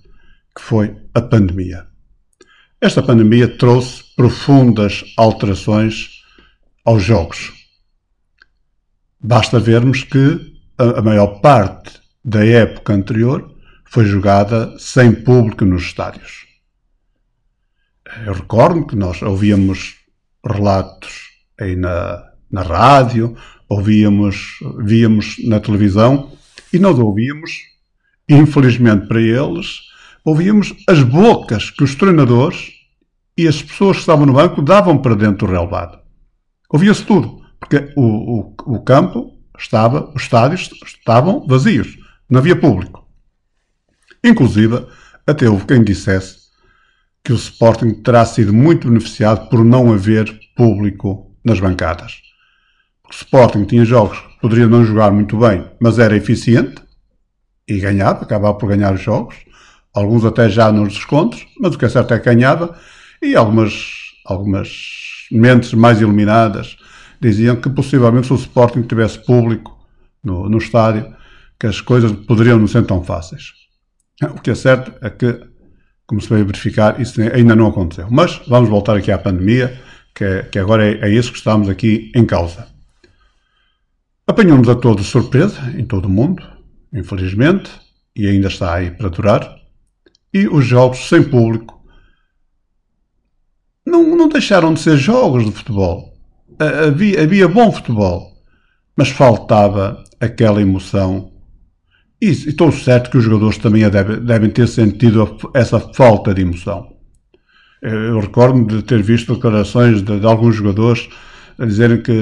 que 0.54 0.62
foi 0.62 0.96
a 1.12 1.20
pandemia. 1.20 1.88
Esta 2.80 3.02
pandemia 3.02 3.48
trouxe 3.48 4.04
profundas 4.14 5.02
alterações 5.16 6.21
aos 6.84 7.02
jogos. 7.02 7.52
Basta 9.20 9.60
vermos 9.60 10.02
que 10.02 10.52
a 10.76 11.00
maior 11.00 11.40
parte 11.40 12.00
da 12.24 12.44
época 12.44 12.92
anterior 12.92 13.54
foi 13.84 14.04
jogada 14.04 14.76
sem 14.78 15.12
público 15.12 15.64
nos 15.64 15.82
estádios. 15.82 16.46
Eu 18.26 18.34
recordo 18.34 18.86
que 18.86 18.96
nós 18.96 19.22
ouvíamos 19.22 19.96
relatos 20.44 21.30
aí 21.58 21.76
na, 21.76 22.22
na 22.50 22.62
rádio, 22.62 23.36
ouvíamos, 23.68 24.58
víamos 24.84 25.36
na 25.46 25.60
televisão 25.60 26.32
e 26.72 26.78
nós 26.78 26.98
ouvíamos, 26.98 27.52
infelizmente 28.28 29.06
para 29.06 29.20
eles, 29.20 29.80
ouvíamos 30.24 30.74
as 30.88 31.02
bocas 31.02 31.70
que 31.70 31.84
os 31.84 31.94
treinadores 31.94 32.72
e 33.36 33.48
as 33.48 33.62
pessoas 33.62 33.96
que 33.96 34.02
estavam 34.02 34.26
no 34.26 34.34
banco 34.34 34.60
davam 34.60 34.98
para 34.98 35.14
dentro 35.14 35.46
do 35.46 35.52
relevado. 35.52 36.01
Ouvia-se 36.72 37.04
tudo, 37.04 37.42
porque 37.60 37.92
o, 37.94 38.40
o, 38.40 38.54
o 38.76 38.80
campo 38.82 39.38
estava, 39.58 40.10
os 40.14 40.22
estádios 40.22 40.70
estavam 40.86 41.46
vazios, 41.46 41.98
não 42.30 42.38
havia 42.38 42.58
público. 42.58 43.06
Inclusive, 44.24 44.86
até 45.26 45.50
houve 45.50 45.66
quem 45.66 45.84
dissesse 45.84 46.42
que 47.22 47.30
o 47.30 47.36
Sporting 47.36 48.02
terá 48.02 48.24
sido 48.24 48.54
muito 48.54 48.88
beneficiado 48.88 49.50
por 49.50 49.62
não 49.62 49.92
haver 49.92 50.32
público 50.56 51.36
nas 51.44 51.60
bancadas. 51.60 52.22
O 53.06 53.12
Sporting 53.12 53.64
tinha 53.64 53.84
jogos 53.84 54.18
que 54.18 54.40
poderia 54.40 54.66
não 54.66 54.82
jogar 54.82 55.12
muito 55.12 55.36
bem, 55.36 55.70
mas 55.78 55.98
era 55.98 56.16
eficiente 56.16 56.82
e 57.68 57.78
ganhava, 57.78 58.22
acabava 58.22 58.56
por 58.56 58.68
ganhar 58.68 58.94
os 58.94 59.00
jogos, 59.00 59.36
alguns 59.94 60.24
até 60.24 60.48
já 60.48 60.72
nos 60.72 60.94
descontos, 60.94 61.46
mas 61.60 61.74
o 61.74 61.78
que 61.78 61.84
é 61.84 61.88
certo 61.90 62.14
é 62.14 62.18
que 62.18 62.24
ganhava, 62.24 62.76
e 63.20 63.36
algumas, 63.36 63.72
algumas 64.24 65.01
mentes 65.32 65.72
mais 65.74 66.00
iluminadas 66.00 66.76
diziam 67.20 67.56
que 67.56 67.70
possivelmente 67.70 68.26
se 68.26 68.32
o 68.32 68.36
Sporting 68.36 68.82
tivesse 68.82 69.18
público 69.24 69.78
no, 70.22 70.48
no 70.48 70.58
estádio, 70.58 71.14
que 71.58 71.66
as 71.66 71.80
coisas 71.80 72.10
poderiam 72.10 72.58
não 72.58 72.66
ser 72.66 72.84
tão 72.84 73.02
fáceis. 73.02 73.52
O 74.22 74.40
que 74.40 74.50
é 74.50 74.54
certo 74.54 74.92
é 75.00 75.08
que, 75.08 75.40
como 76.06 76.20
se 76.20 76.28
veio 76.28 76.44
verificar, 76.44 77.00
isso 77.00 77.20
ainda 77.20 77.54
não 77.54 77.68
aconteceu. 77.68 78.08
Mas 78.10 78.40
vamos 78.48 78.68
voltar 78.68 78.96
aqui 78.96 79.10
à 79.10 79.18
pandemia, 79.18 79.80
que, 80.14 80.24
é, 80.24 80.42
que 80.42 80.58
agora 80.58 80.84
é, 80.84 81.08
é 81.08 81.10
isso 81.10 81.32
que 81.32 81.38
estamos 81.38 81.68
aqui 81.68 82.10
em 82.14 82.24
causa. 82.24 82.66
Apanhou-nos 84.26 84.68
a 84.68 84.74
todos 84.74 85.06
surpresa, 85.06 85.60
em 85.76 85.84
todo 85.84 86.06
o 86.06 86.10
mundo, 86.10 86.42
infelizmente, 86.92 87.70
e 88.14 88.28
ainda 88.28 88.48
está 88.48 88.74
aí 88.74 88.90
para 88.90 89.08
durar. 89.08 89.56
E 90.32 90.46
os 90.48 90.64
jogos 90.64 91.08
sem 91.08 91.22
público 91.22 91.81
não, 93.86 94.16
não 94.16 94.28
deixaram 94.28 94.74
de 94.74 94.80
ser 94.80 94.96
jogos 94.96 95.44
de 95.44 95.52
futebol. 95.52 96.12
Havia, 96.58 97.22
havia 97.22 97.48
bom 97.48 97.72
futebol, 97.72 98.32
mas 98.96 99.08
faltava 99.08 100.02
aquela 100.20 100.60
emoção 100.60 101.32
e 102.22 102.28
estou 102.28 102.70
certo 102.70 103.10
que 103.10 103.18
os 103.18 103.24
jogadores 103.24 103.58
também 103.58 103.88
devem, 103.90 104.24
devem 104.24 104.48
ter 104.48 104.68
sentido 104.68 105.36
essa 105.52 105.80
falta 105.80 106.32
de 106.32 106.42
emoção. 106.42 106.92
Eu 107.82 108.20
recordo-me 108.20 108.64
de 108.64 108.82
ter 108.84 109.02
visto 109.02 109.34
declarações 109.34 110.00
de, 110.02 110.20
de, 110.20 110.24
alguns 110.24 110.54
jogadores 110.54 111.08
a 111.58 111.66
dizerem 111.66 112.00
que, 112.00 112.12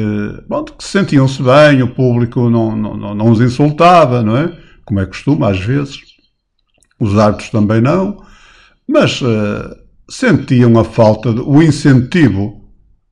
que 0.79 0.85
sentiam-se 0.85 1.43
bem, 1.43 1.83
o 1.83 1.95
público 1.95 2.49
não, 2.49 2.75
não, 2.75 3.15
não 3.15 3.31
os 3.31 3.43
insultava, 3.43 4.23
não 4.23 4.39
é? 4.39 4.57
Como 4.87 5.01
é 5.01 5.05
costume, 5.05 5.45
às 5.45 5.61
vezes. 5.61 5.99
Os 6.99 7.19
árbitros 7.19 7.51
também 7.51 7.83
não. 7.83 8.25
Mas 8.89 9.21
uh, 9.21 9.77
sentiam 10.11 10.79
a 10.79 10.85
falta, 10.85 11.33
de, 11.33 11.41
o 11.41 11.63
incentivo 11.63 12.61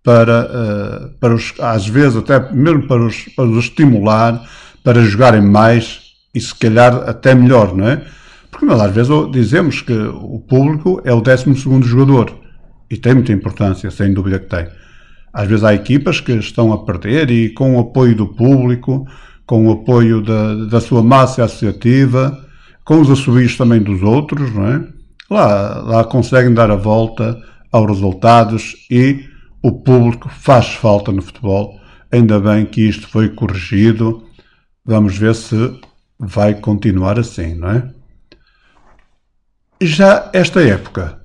para, 0.03 0.45
uh, 0.45 1.19
para 1.21 1.35
os, 1.35 1.55
às 1.61 1.87
vezes 1.87 2.17
até 2.17 2.53
mesmo 2.53 2.87
para 2.87 3.07
os, 3.07 3.25
para 3.37 3.45
os 3.45 3.65
estimular, 3.65 4.43
para 4.83 5.03
jogarem 5.03 5.43
mais 5.43 6.01
e 6.35 6.41
se 6.41 6.55
calhar 6.55 7.09
até 7.09 7.35
melhor, 7.35 7.75
não 7.75 7.89
é? 7.89 8.05
Porque 8.51 8.67
nós 8.67 8.81
às 8.81 8.93
vezes 8.93 9.13
dizemos 9.31 9.81
que 9.81 9.93
o 9.93 10.41
público 10.41 11.01
é 11.05 11.13
o 11.13 11.21
12 11.21 11.55
jogador 11.85 12.35
e 12.91 12.97
tem 12.97 13.15
muita 13.15 13.33
importância, 13.33 13.91
sem 13.91 14.13
dúvida 14.13 14.39
que 14.39 14.47
tem. 14.47 14.67
Às 15.33 15.47
vezes 15.47 15.65
há 15.65 15.75
equipas 15.75 16.21
que 16.21 16.33
estão 16.33 16.73
a 16.73 16.85
perder 16.85 17.31
e 17.31 17.51
com 17.51 17.77
o 17.77 17.81
apoio 17.81 18.17
do 18.17 18.29
público, 18.29 19.07
com 19.47 19.67
o 19.67 19.73
apoio 19.73 20.23
da, 20.23 20.55
da 20.67 20.81
sua 20.81 21.03
massa 21.03 21.45
associativa, 21.45 22.45
com 22.85 23.01
os 23.01 23.11
assobios 23.11 23.57
também 23.57 23.83
dos 23.83 24.03
outros, 24.03 24.53
não 24.55 24.67
é? 24.67 24.98
Lá, 25.31 25.81
lá 25.81 26.05
conseguem 26.05 26.55
dar 26.55 26.71
a 26.71 26.77
volta 26.77 27.39
aos 27.71 27.87
resultados 27.87 28.87
e 28.91 29.29
o 29.63 29.73
público 29.73 30.29
faz 30.29 30.75
falta 30.75 31.13
no 31.13 31.23
futebol. 31.23 31.79
Ainda 32.11 32.41
bem 32.41 32.65
que 32.65 32.89
isto 32.89 33.09
foi 33.09 33.29
corrigido. 33.29 34.27
Vamos 34.85 35.19
ver 35.19 35.35
se 35.35 35.79
vai 36.19 36.55
continuar 36.55 37.19
assim, 37.19 37.55
não 37.55 37.71
é? 37.71 37.95
Já 39.81 40.31
esta 40.33 40.61
época, 40.63 41.21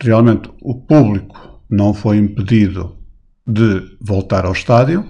realmente 0.00 0.50
o 0.62 0.80
público 0.80 1.60
não 1.68 1.92
foi 1.92 2.16
impedido 2.16 2.96
de 3.46 3.96
voltar 4.00 4.46
ao 4.46 4.52
estádio. 4.52 5.04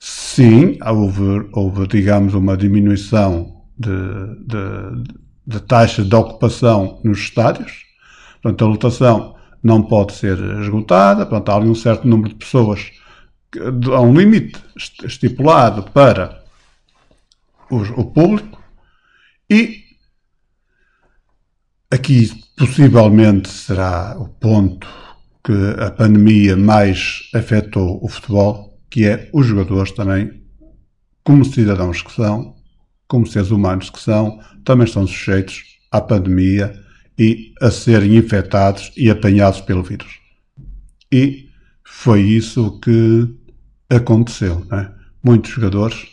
Sim, 0.00 0.78
houve, 0.84 1.48
houve 1.52 1.86
digamos, 1.86 2.34
uma 2.34 2.56
diminuição 2.56 3.62
de, 3.78 3.90
de, 4.46 5.12
de 5.46 5.60
taxa 5.60 6.04
de 6.04 6.14
ocupação 6.14 7.00
nos 7.04 7.18
estádios. 7.18 7.84
Portanto, 8.42 8.64
a 8.64 8.68
lotação 8.68 9.36
não 9.62 9.82
pode 9.82 10.12
ser 10.14 10.38
esgotada. 10.60 11.26
Portanto, 11.26 11.48
há 11.50 11.56
ali 11.56 11.68
um 11.68 11.74
certo 11.74 12.06
número 12.06 12.30
de 12.30 12.36
pessoas, 12.36 12.90
há 13.92 14.00
um 14.00 14.14
limite 14.14 14.58
estipulado 15.04 15.84
para 15.90 16.42
o 17.70 18.04
público 18.04 18.62
e 19.48 19.82
aqui 21.90 22.30
possivelmente 22.56 23.48
será 23.48 24.16
o 24.18 24.28
ponto 24.28 24.86
que 25.44 25.52
a 25.78 25.90
pandemia 25.90 26.56
mais 26.56 27.28
afetou 27.34 28.02
o 28.02 28.08
futebol, 28.08 28.78
que 28.88 29.06
é 29.06 29.28
os 29.32 29.46
jogadores 29.46 29.92
também, 29.92 30.42
como 31.24 31.44
cidadãos 31.44 32.02
que 32.02 32.12
são, 32.12 32.54
como 33.12 33.26
seres 33.26 33.50
humanos 33.50 33.90
que 33.90 34.00
são, 34.00 34.40
também 34.64 34.86
estão 34.86 35.06
sujeitos 35.06 35.64
à 35.90 36.00
pandemia 36.00 36.82
e 37.18 37.52
a 37.60 37.70
serem 37.70 38.16
infectados 38.16 38.90
e 38.96 39.10
apanhados 39.10 39.60
pelo 39.60 39.82
vírus. 39.82 40.18
E 41.12 41.50
foi 41.84 42.22
isso 42.22 42.80
que 42.80 43.28
aconteceu. 43.90 44.66
É? 44.72 44.90
Muitos 45.22 45.50
jogadores 45.50 46.08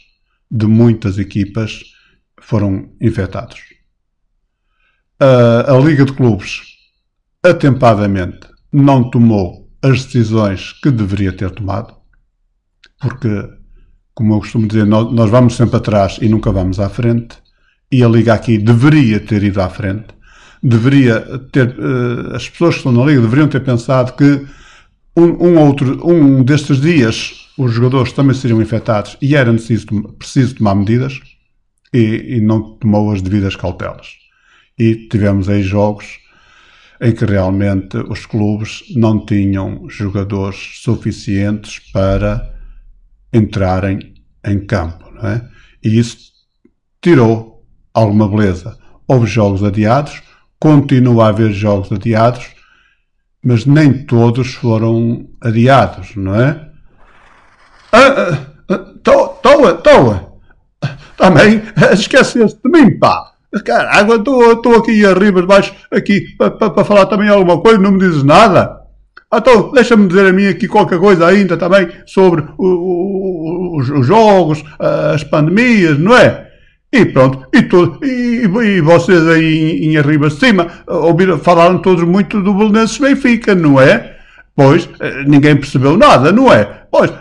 de 0.52 0.66
muitas 0.66 1.18
equipas 1.18 1.86
foram 2.42 2.92
infectados. 3.00 3.62
A, 5.22 5.74
a 5.74 5.80
Liga 5.80 6.04
de 6.04 6.12
Clubes, 6.12 6.64
atempadamente, 7.42 8.46
não 8.74 9.10
tomou 9.10 9.72
as 9.82 10.04
decisões 10.04 10.74
que 10.74 10.92
deveria 10.92 11.32
ter 11.32 11.50
tomado, 11.52 11.96
porque, 13.00 13.30
como 14.20 14.34
eu 14.34 14.40
costumo 14.40 14.68
dizer, 14.68 14.86
nós, 14.86 15.30
vamos 15.30 15.56
sempre 15.56 15.78
atrás 15.78 16.18
e 16.22 16.28
nunca 16.28 16.52
vamos 16.52 16.78
à 16.78 16.90
frente, 16.90 17.38
e 17.90 18.04
a 18.04 18.08
Liga 18.10 18.34
aqui 18.34 18.58
deveria 18.58 19.18
ter 19.18 19.42
ido 19.44 19.62
à 19.62 19.70
frente, 19.70 20.08
deveria 20.62 21.22
ter, 21.54 21.70
uh, 21.80 22.36
as 22.36 22.50
pessoas 22.50 22.74
que 22.74 22.80
estão 22.80 22.92
na 22.92 23.06
Liga 23.06 23.22
deveriam 23.22 23.48
ter 23.48 23.62
pensado 23.62 24.12
que 24.12 24.46
um, 25.16 25.48
um 25.48 25.58
outro, 25.60 26.06
um 26.06 26.44
destes 26.44 26.82
dias 26.82 27.48
os 27.58 27.72
jogadores 27.72 28.12
também 28.12 28.36
seriam 28.36 28.62
infectados 28.62 29.16
e 29.22 29.38
era 29.38 29.54
preciso, 29.54 29.88
preciso 30.18 30.56
tomar 30.56 30.76
medidas 30.76 31.22
e, 31.94 32.36
e, 32.36 32.42
não 32.42 32.74
tomou 32.74 33.14
as 33.14 33.22
devidas 33.22 33.56
cautelas. 33.56 34.18
E 34.78 35.08
tivemos 35.08 35.48
aí 35.48 35.64
jogos 35.64 36.20
em 37.00 37.14
que 37.14 37.24
realmente 37.24 37.96
os 38.10 38.26
clubes 38.26 38.84
não 38.98 39.26
tinham 39.26 39.88
jogadores 39.88 40.82
suficientes 40.82 41.80
para 41.94 42.54
entrarem 43.32 44.09
em 44.46 44.66
campo, 44.66 45.12
não 45.12 45.28
é? 45.28 45.46
E 45.84 45.98
isso 45.98 46.18
tirou 47.02 47.64
alguma 47.94 48.28
beleza. 48.28 48.78
Houve 49.08 49.28
jogos 49.28 49.64
adiados, 49.64 50.22
continua 50.60 51.26
a 51.26 51.30
haver 51.30 51.52
jogos 51.52 51.92
adiados, 51.92 52.46
mas 53.44 53.66
nem 53.66 54.06
todos 54.06 54.54
foram 54.54 55.28
adiados, 55.42 56.16
não 56.16 56.36
é? 56.36 56.70
Toa, 59.04 59.74
toa. 59.76 60.34
Também 61.18 61.62
esqueceste 61.92 62.60
de 62.64 62.70
mim, 62.70 62.98
pá. 63.00 63.34
Caramba, 63.66 64.16
estou 64.16 64.76
aqui 64.78 65.04
arriba, 65.04 65.42
baixo, 65.42 65.74
aqui, 65.92 66.36
para 66.38 66.86
falar 66.86 67.08
também 67.08 67.30
alguma 67.30 67.60
coisa, 67.62 67.80
não 67.80 67.92
me 67.92 68.00
dizes 68.00 68.24
nada. 68.24 68.80
Então, 69.32 69.72
deixa-me 69.72 70.08
dizer 70.08 70.26
a 70.26 70.34
mim 70.34 70.48
aqui 70.48 70.68
qualquer 70.68 71.00
coisa 71.00 71.28
ainda 71.28 71.56
também 71.56 71.88
sobre 72.06 72.44
o, 72.58 72.66
o, 72.66 73.78
os, 73.78 73.90
os, 73.90 74.06
jogos, 74.06 74.64
as 74.80 75.24
pandemias, 75.24 76.00
não 76.00 76.18
é? 76.18 76.48
E 76.92 77.06
pronto, 77.06 77.48
e, 77.54 77.62
tudo, 77.62 78.04
e, 78.04 78.46
e 78.46 78.82
vocês 78.82 79.28
aí 79.28 79.84
em, 79.84 79.92
em 79.92 79.98
arriba 79.98 80.30
de 80.30 80.36
cima 80.36 80.66
ouviram, 80.88 81.38
falaram 81.38 81.78
todos 81.78 82.04
muito 82.04 82.42
do 82.42 82.52
Belenenses 82.56 82.98
Benfica, 82.98 83.54
não 83.54 83.80
é? 83.80 84.18
Pois, 84.56 84.90
eh, 85.00 85.24
ninguém 85.28 85.56
percebeu 85.56 85.96
nada, 85.96 86.32
não 86.32 86.52
é? 86.52 86.66
Pois, 86.92 87.12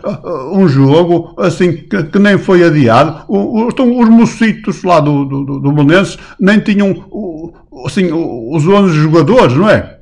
um 0.51 0.67
jogo 0.67 1.35
assim 1.39 1.73
que, 1.77 2.03
que 2.05 2.19
nem 2.19 2.39
foi 2.39 2.65
adiado. 2.65 3.25
O, 3.29 3.67
o, 3.67 3.69
então, 3.69 3.97
os 3.97 4.09
mocitos 4.09 4.83
lá 4.83 4.99
do, 4.99 5.27
do, 5.27 5.61
do 5.61 5.73
Belenenses 5.73 6.19
nem 6.41 6.59
tinham 6.59 7.05
assim, 7.87 8.11
os 8.11 8.67
11 8.67 8.95
jogadores, 8.95 9.55
não 9.55 9.69
é? 9.69 9.98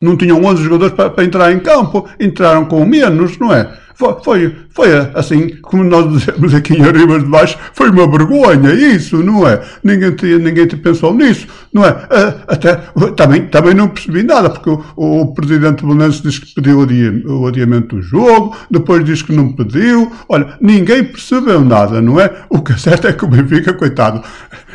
Não 0.00 0.16
tinham 0.16 0.44
11 0.44 0.62
jogadores 0.62 0.94
para, 0.94 1.10
para 1.10 1.24
entrar 1.24 1.52
em 1.52 1.58
campo, 1.58 2.08
entraram 2.20 2.64
com 2.64 2.84
menos, 2.84 3.38
não 3.38 3.52
é? 3.52 3.76
Foi, 3.94 4.16
foi, 4.22 4.56
foi 4.78 4.94
assim, 5.12 5.56
como 5.60 5.82
nós 5.82 6.08
dizemos 6.12 6.54
aqui 6.54 6.74
em 6.74 6.84
Arribas 6.84 7.24
de 7.24 7.28
Baixo, 7.28 7.58
foi 7.74 7.90
uma 7.90 8.08
vergonha 8.08 8.72
isso, 8.72 9.16
não 9.24 9.44
é? 9.44 9.60
Ninguém, 9.82 10.14
ninguém 10.38 10.68
pensou 10.68 11.12
nisso, 11.12 11.48
não 11.72 11.84
é? 11.84 11.88
Ah, 12.08 12.34
até, 12.46 12.76
também, 13.16 13.46
também 13.48 13.74
não 13.74 13.88
percebi 13.88 14.22
nada, 14.22 14.48
porque 14.48 14.70
o, 14.70 14.80
o 14.94 15.34
presidente 15.34 15.84
Belenenses 15.84 16.22
disse 16.22 16.42
que 16.42 16.54
pediu 16.54 16.78
o 16.78 17.46
adiamento 17.48 17.96
do 17.96 18.02
jogo, 18.02 18.56
depois 18.70 19.04
disse 19.04 19.24
que 19.24 19.34
não 19.34 19.52
pediu, 19.52 20.12
olha, 20.28 20.56
ninguém 20.60 21.02
percebeu 21.02 21.64
nada, 21.64 22.00
não 22.00 22.20
é? 22.20 22.30
O 22.48 22.60
que 22.60 22.70
é 22.70 22.76
certo 22.76 23.08
é 23.08 23.12
que 23.12 23.24
o 23.24 23.28
Benfica, 23.28 23.74
coitado, 23.74 24.22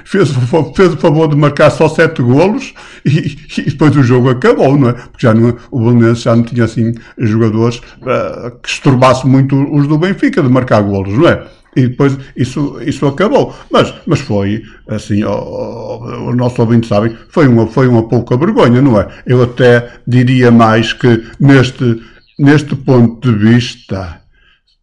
fez, 0.03 0.29
fez 0.75 0.93
o 0.93 0.97
favor 0.97 1.27
de 1.29 1.35
marcar 1.35 1.69
só 1.69 1.87
sete 1.87 2.21
golos 2.21 2.73
e, 3.05 3.37
e, 3.57 3.63
depois 3.63 3.95
o 3.95 4.03
jogo 4.03 4.29
acabou, 4.29 4.77
não 4.77 4.89
é? 4.89 4.93
Porque 4.93 5.25
já 5.25 5.33
não, 5.33 5.55
o 5.71 5.79
Belenenses 5.79 6.23
já 6.23 6.35
não 6.35 6.43
tinha 6.43 6.65
assim 6.65 6.93
jogadores 7.17 7.77
uh, 7.77 8.51
que 8.61 8.69
estorbassem 8.69 9.29
muito 9.29 9.55
os 9.73 9.87
do 9.93 9.99
Benfica 9.99 10.41
de 10.41 10.49
marcar 10.49 10.81
golos, 10.81 11.13
não 11.13 11.27
é? 11.27 11.45
E 11.75 11.87
depois 11.87 12.17
isso, 12.35 12.79
isso 12.81 13.05
acabou. 13.05 13.55
Mas, 13.71 13.93
mas 14.05 14.19
foi, 14.19 14.63
assim, 14.87 15.23
o, 15.23 16.33
nosso 16.35 16.61
ouvinte 16.61 16.87
sabe, 16.87 17.15
foi 17.29 17.47
uma, 17.47 17.67
foi 17.67 17.87
uma 17.87 18.07
pouca 18.07 18.37
vergonha, 18.37 18.81
não 18.81 18.99
é? 18.99 19.07
Eu 19.25 19.43
até 19.43 19.91
diria 20.07 20.51
mais 20.51 20.93
que 20.93 21.23
neste, 21.39 22.01
neste 22.37 22.75
ponto 22.75 23.31
de 23.31 23.37
vista, 23.37 24.21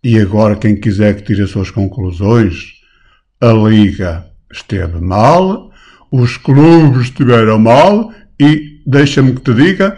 e 0.02 0.18
agora 0.18 0.56
quem 0.56 0.76
quiser 0.76 1.14
que 1.16 1.22
tire 1.22 1.42
as 1.42 1.50
suas 1.50 1.70
conclusões, 1.70 2.72
a 3.40 3.52
Liga 3.52 4.26
esteve 4.52 5.00
mal, 5.00 5.70
os 6.11 6.36
clubes 6.36 7.02
estiveram 7.02 7.58
mal 7.58 8.12
e, 8.40 8.80
deixa-me 8.86 9.32
que 9.32 9.42
te 9.42 9.54
diga, 9.54 9.96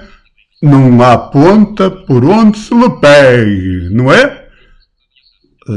não 0.63 1.03
há 1.03 1.17
ponta 1.17 1.91
por 1.91 2.25
onde 2.25 2.59
se 2.59 2.75
lhe 2.75 2.91
pegue, 3.01 3.89
não 3.91 4.13
é? 4.13 4.42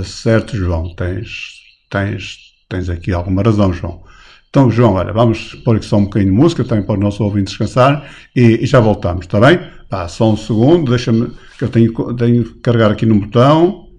Certo, 0.04 0.56
João, 0.58 0.96
tens, 0.96 1.62
tens, 1.90 2.38
tens 2.68 2.90
aqui 2.90 3.14
alguma 3.14 3.44
razão, 3.44 3.72
João. 3.72 4.04
Então, 4.50 4.72
João, 4.72 4.94
olha, 4.94 5.14
vamos 5.14 5.54
pôr 5.64 5.76
aqui 5.76 5.86
só 5.86 5.98
um 5.98 6.06
bocadinho 6.06 6.32
de 6.32 6.38
música 6.38 6.64
também 6.64 6.86
para 6.86 6.96
o 6.96 7.00
nosso 7.00 7.24
ouvinte 7.24 7.50
descansar 7.50 8.10
e, 8.36 8.64
e 8.64 8.66
já 8.66 8.80
voltamos, 8.80 9.26
está 9.26 9.40
bem? 9.40 9.60
Pá, 9.90 10.08
só 10.08 10.32
um 10.32 10.38
segundo, 10.38 10.90
deixa-me, 10.90 11.32
que 11.58 11.64
eu 11.66 11.70
tenho, 11.70 12.16
tenho 12.16 12.44
que 12.44 12.60
carregar 12.62 12.92
aqui 12.92 13.06
no 13.06 13.20
botão. 13.20 13.90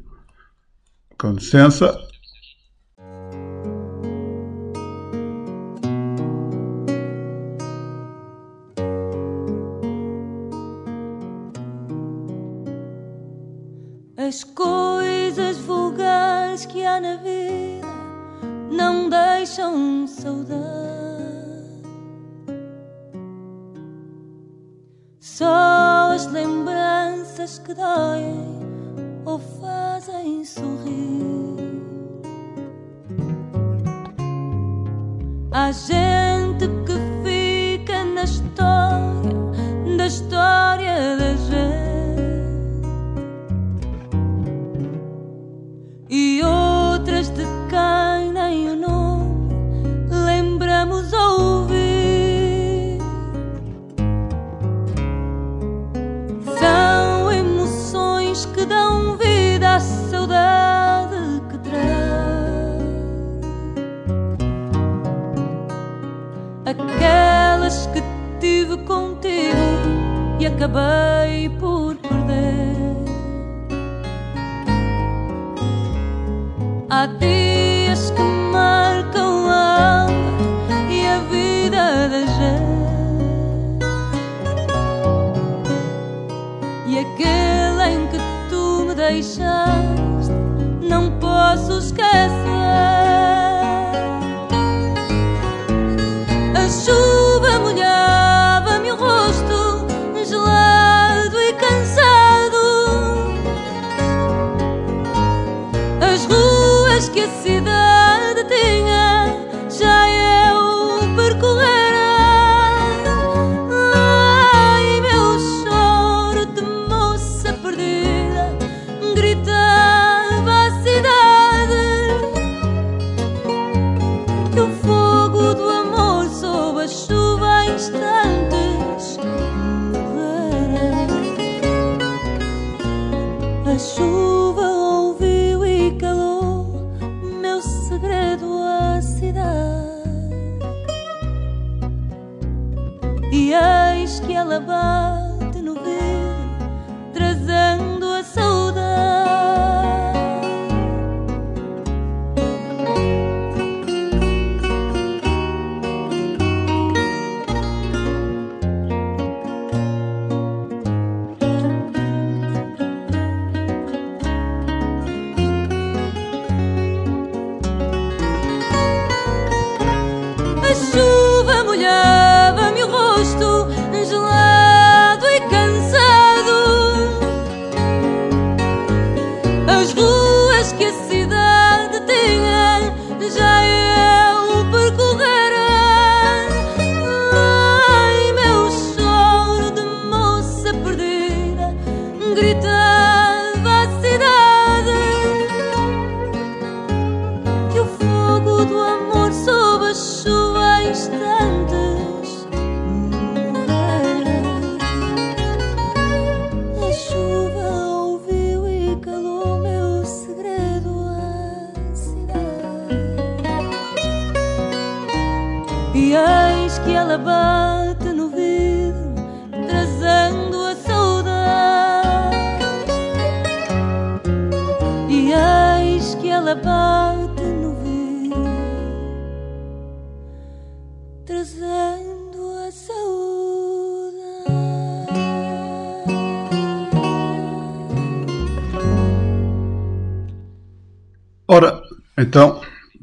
Com 1.18 1.32
licença. 1.32 2.05
Acabei 70.46 71.48
por 71.60 71.96
Há 76.88 77.06
dias 77.06 77.35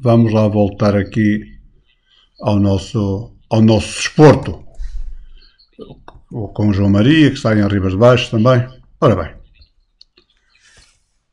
vamos 0.04 0.34
lá 0.34 0.46
voltar 0.46 0.94
aqui 0.94 1.58
ao 2.38 2.60
nosso, 2.60 3.34
ao 3.48 3.62
nosso 3.62 3.96
desporto. 3.96 4.62
Com 6.30 6.68
o 6.68 6.72
João 6.74 6.90
Maria, 6.90 7.30
que 7.30 7.36
está 7.36 7.56
em 7.56 7.66
Ribas 7.66 7.92
de 7.92 7.98
Baixo 7.98 8.30
também. 8.30 8.68
Ora 9.00 9.16
bem, 9.16 9.34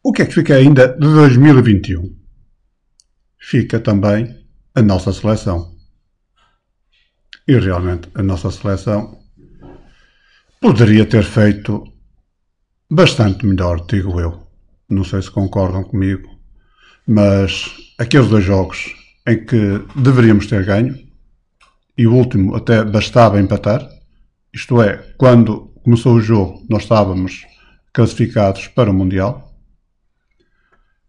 o 0.02 0.14
que 0.14 0.22
é 0.22 0.26
que 0.26 0.34
fica 0.34 0.56
ainda 0.56 0.88
de 0.88 1.00
2021? 1.00 2.16
Fica 3.40 3.80
também 3.80 4.42
a 4.74 4.82
nossa 4.82 5.12
seleção. 5.12 5.76
E 7.48 7.60
realmente 7.60 8.10
a 8.16 8.24
nossa 8.24 8.52
seleção 8.52 9.20
poderia 10.62 11.06
ter 11.06 11.24
feito 11.24 11.84
bastante 12.90 13.46
melhor, 13.46 13.86
digo 13.86 14.20
eu. 14.20 14.48
Não 14.90 15.04
sei 15.04 15.22
se 15.22 15.32
concordam 15.32 15.84
comigo, 15.84 16.31
mas 17.12 17.66
aqueles 17.98 18.30
dois 18.30 18.46
jogos 18.46 18.96
em 19.28 19.46
que 19.46 19.84
deveríamos 19.96 20.48
ter 20.48 20.64
ganho, 20.64 20.98
e 21.98 22.08
o 22.08 22.14
último 22.14 22.56
até 22.56 22.86
bastava 22.86 23.40
empatar, 23.40 23.86
isto 24.54 24.82
é, 24.82 25.14
quando 25.18 25.74
começou 25.84 26.16
o 26.16 26.22
jogo 26.22 26.66
nós 26.70 26.84
estávamos 26.84 27.46
classificados 27.94 28.68
para 28.70 28.90
o 28.90 28.94
Mundial, 28.94 29.54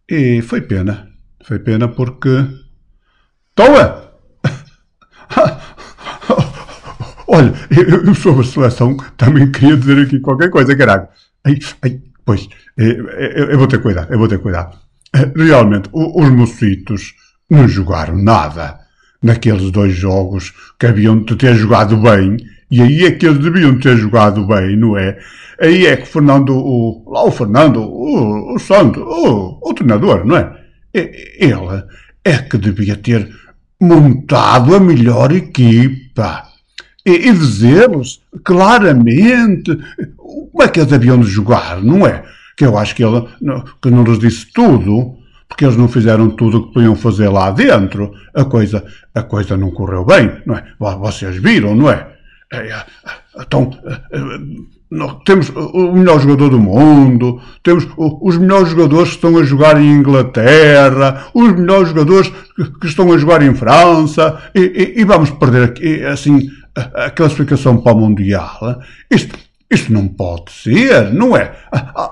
e 0.09 0.43
foi 0.43 0.61
pena, 0.61 1.09
foi 1.45 1.61
pena 1.61 1.87
porque... 1.87 2.49
Toa! 3.55 4.13
Olha, 7.29 7.53
eu 7.71 8.15
sobre 8.15 8.43
a 8.43 8.45
seleção 8.45 8.97
também 9.17 9.53
queria 9.53 9.77
dizer 9.77 9.99
aqui 10.03 10.19
qualquer 10.19 10.51
coisa, 10.51 10.77
caralho. 10.77 11.07
Ai, 11.45 11.59
ai, 11.81 12.03
pois, 12.25 12.49
eu, 12.77 13.09
eu, 13.09 13.59
vou 13.59 13.69
ter 13.69 13.81
cuidado, 13.81 14.13
eu 14.13 14.19
vou 14.19 14.29
ter 14.29 14.39
cuidado. 14.41 14.82
Realmente, 15.37 15.89
os 15.93 16.31
mocitos 16.31 17.15
não 17.49 17.69
jogaram 17.69 18.17
nada 18.17 18.79
naqueles 19.23 19.71
dois 19.71 19.95
jogos 19.95 20.53
que 20.79 20.87
haviam 20.87 21.23
de 21.23 21.37
ter 21.37 21.55
jogado 21.55 21.97
bem, 21.97 22.37
e 22.71 22.81
aí 22.81 23.05
é 23.05 23.11
que 23.11 23.27
eles 23.27 23.39
deviam 23.39 23.79
ter 23.79 23.97
jogado 23.97 24.47
bem, 24.47 24.77
não 24.77 24.97
é? 24.97 25.19
Aí 25.61 25.87
é 25.87 25.97
que 25.97 26.09
Fernando, 26.09 26.57
o, 26.57 27.05
lá 27.07 27.25
o 27.25 27.31
Fernando, 27.31 27.83
o, 27.83 28.55
o 28.55 28.59
Santo, 28.59 29.01
o, 29.01 29.59
o 29.63 29.75
treinador, 29.75 30.25
não 30.25 30.37
é? 30.37 30.59
Ele 30.93 31.85
é 32.25 32.39
que 32.39 32.57
devia 32.57 32.97
ter 32.97 33.29
montado 33.81 34.75
a 34.75 34.81
melhor 34.81 35.33
equipa 35.33 36.45
e, 37.05 37.29
e 37.29 37.33
dizer-lhes 37.33 38.21
claramente 38.45 39.79
como 40.17 40.63
é 40.63 40.69
que 40.69 40.81
eles 40.81 40.93
haviam 40.93 41.21
de 41.21 41.29
jogar, 41.29 41.83
não 41.83 42.07
é? 42.07 42.25
Que 42.57 42.65
eu 42.65 42.77
acho 42.77 42.95
que 42.95 43.05
ele 43.05 43.27
que 43.81 43.91
não 43.91 44.05
lhes 44.05 44.19
disse 44.19 44.47
tudo, 44.53 45.17
porque 45.49 45.65
eles 45.65 45.77
não 45.77 45.89
fizeram 45.89 46.31
tudo 46.31 46.59
o 46.59 46.67
que 46.67 46.75
podiam 46.75 46.97
fazer 46.97 47.29
lá 47.29 47.51
dentro, 47.51 48.13
a 48.35 48.45
coisa, 48.45 48.85
a 49.15 49.23
coisa 49.23 49.57
não 49.57 49.71
correu 49.71 50.05
bem, 50.05 50.33
não 50.47 50.57
é? 50.57 50.65
Vocês 50.79 51.37
viram, 51.37 51.75
não 51.75 51.91
é? 51.91 52.09
é, 52.53 52.69
é 52.69 52.85
então, 53.41 53.71
é, 53.85 54.19
temos 55.25 55.51
o 55.51 55.93
melhor 55.93 56.21
jogador 56.21 56.51
do 56.51 56.59
mundo, 56.59 57.41
temos 57.63 57.87
os 57.97 58.37
melhores 58.37 58.69
jogadores 58.69 59.11
que 59.11 59.15
estão 59.17 59.39
a 59.39 59.43
jogar 59.43 59.81
em 59.81 59.91
Inglaterra, 59.91 61.29
os 61.33 61.53
melhores 61.53 61.89
jogadores 61.89 62.31
que 62.81 62.87
estão 62.87 63.11
a 63.13 63.19
jogar 63.19 63.43
em 63.43 63.55
França, 63.55 64.39
e, 64.55 64.61
e, 64.61 65.01
e 65.01 65.05
vamos 65.05 65.31
perder 65.31 66.07
assim, 66.07 66.49
a, 66.77 67.07
a 67.07 67.11
classificação 67.11 67.79
para 67.79 67.93
o 67.93 68.01
Mundial. 68.01 68.83
Isto, 69.11 69.35
isto 69.73 69.93
não 69.93 70.07
pode 70.07 70.53
ser, 70.53 71.13
não 71.13 71.37
é? 71.37 71.53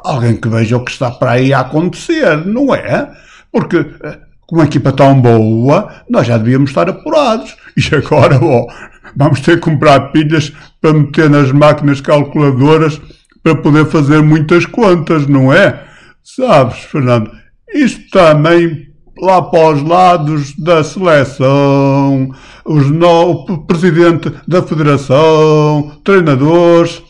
Alguém 0.04 0.36
que 0.36 0.48
veja 0.48 0.76
o 0.76 0.84
que 0.84 0.90
está 0.90 1.10
para 1.10 1.32
aí 1.32 1.52
a 1.52 1.60
acontecer, 1.60 2.46
não 2.46 2.74
é? 2.74 3.10
Porque 3.52 3.76
eh, 4.02 4.18
com 4.46 4.56
uma 4.56 4.64
equipa 4.64 4.90
tão 4.92 5.20
boa, 5.20 5.92
nós 6.08 6.26
já 6.26 6.38
devíamos 6.38 6.70
estar 6.70 6.88
apurados. 6.88 7.56
E 7.76 7.94
agora, 7.94 8.38
ó, 8.42 8.66
vamos 9.14 9.40
ter 9.40 9.56
que 9.56 9.70
comprar 9.70 10.10
pilhas 10.10 10.52
para 10.80 10.92
meter 10.92 11.30
nas 11.30 11.52
máquinas 11.52 12.00
calculadoras 12.00 13.00
para 13.42 13.54
poder 13.54 13.86
fazer 13.86 14.20
muitas 14.22 14.66
contas, 14.66 15.26
não 15.26 15.52
é? 15.52 15.84
Sabes, 16.22 16.78
Fernando, 16.80 17.30
isto 17.72 18.10
também 18.10 18.88
lá 19.20 19.42
para 19.42 19.74
os 19.74 19.82
lados 19.82 20.54
da 20.56 20.82
seleção, 20.82 22.30
os 22.64 22.90
no, 22.90 23.30
o 23.30 23.58
presidente 23.66 24.32
da 24.48 24.62
federação, 24.62 26.00
treinadores, 26.02 27.02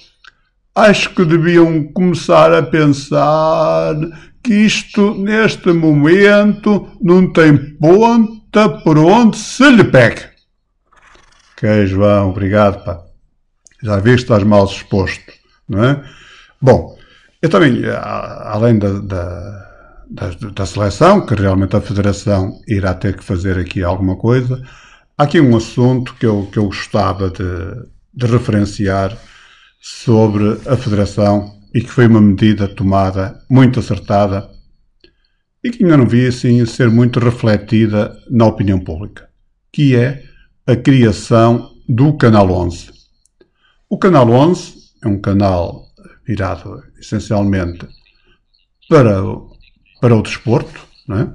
acho 0.74 1.10
que 1.14 1.24
deviam 1.24 1.84
começar 1.92 2.52
a 2.52 2.62
pensar 2.62 3.94
que 4.42 4.54
isto, 4.54 5.14
neste 5.14 5.72
momento, 5.72 6.88
não 7.00 7.32
tem 7.32 7.56
ponta 7.76 8.68
por 8.68 8.98
onde 8.98 9.36
se 9.36 9.68
lhe 9.70 9.84
pegue. 9.84 10.22
Ok, 11.52 11.86
João, 11.86 12.30
obrigado, 12.30 12.82
pá. 12.84 13.02
Já 13.82 13.98
viste, 13.98 14.24
estás 14.24 14.42
mal 14.44 14.64
exposto, 14.64 15.32
não 15.68 15.84
é? 15.84 16.04
Bom, 16.60 16.96
eu 17.42 17.48
também, 17.48 17.82
além 17.86 18.78
da, 18.78 18.98
da, 19.00 19.68
da, 20.10 20.30
da 20.54 20.66
seleção, 20.66 21.24
que 21.24 21.34
realmente 21.34 21.76
a 21.76 21.80
Federação 21.80 22.60
irá 22.66 22.94
ter 22.94 23.16
que 23.16 23.24
fazer 23.24 23.58
aqui 23.58 23.82
alguma 23.82 24.16
coisa, 24.16 24.62
há 25.16 25.24
aqui 25.24 25.40
um 25.40 25.56
assunto 25.56 26.14
que 26.14 26.26
eu, 26.26 26.48
que 26.52 26.58
eu 26.58 26.64
gostava 26.64 27.30
de, 27.30 27.44
de 28.12 28.26
referenciar 28.26 29.16
sobre 29.80 30.60
a 30.66 30.76
Federação 30.76 31.58
e 31.74 31.80
que 31.80 31.88
foi 31.88 32.06
uma 32.06 32.20
medida 32.20 32.68
tomada 32.68 33.42
muito 33.48 33.80
acertada 33.80 34.50
e 35.64 35.70
que 35.70 35.82
ainda 35.82 35.96
não 35.96 36.06
vi 36.06 36.26
assim 36.26 36.64
ser 36.66 36.90
muito 36.90 37.18
refletida 37.18 38.14
na 38.30 38.46
opinião 38.46 38.78
pública, 38.78 39.28
que 39.72 39.96
é 39.96 40.22
a 40.66 40.76
criação 40.76 41.70
do 41.88 42.16
Canal 42.16 42.50
11. 42.50 42.90
O 43.88 43.98
Canal 43.98 44.30
11 44.30 44.74
é 45.02 45.08
um 45.08 45.20
canal 45.20 45.86
virado 46.26 46.82
essencialmente 46.98 47.86
para, 48.88 49.24
o, 49.24 49.50
para 50.00 50.14
o 50.14 50.22
desporto, 50.22 50.86
não 51.08 51.18
é? 51.18 51.34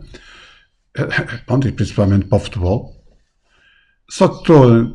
E 1.67 1.71
principalmente 1.71 2.25
para 2.25 2.37
o 2.37 2.39
futebol, 2.39 2.95
só 4.09 4.27
que 4.27 4.43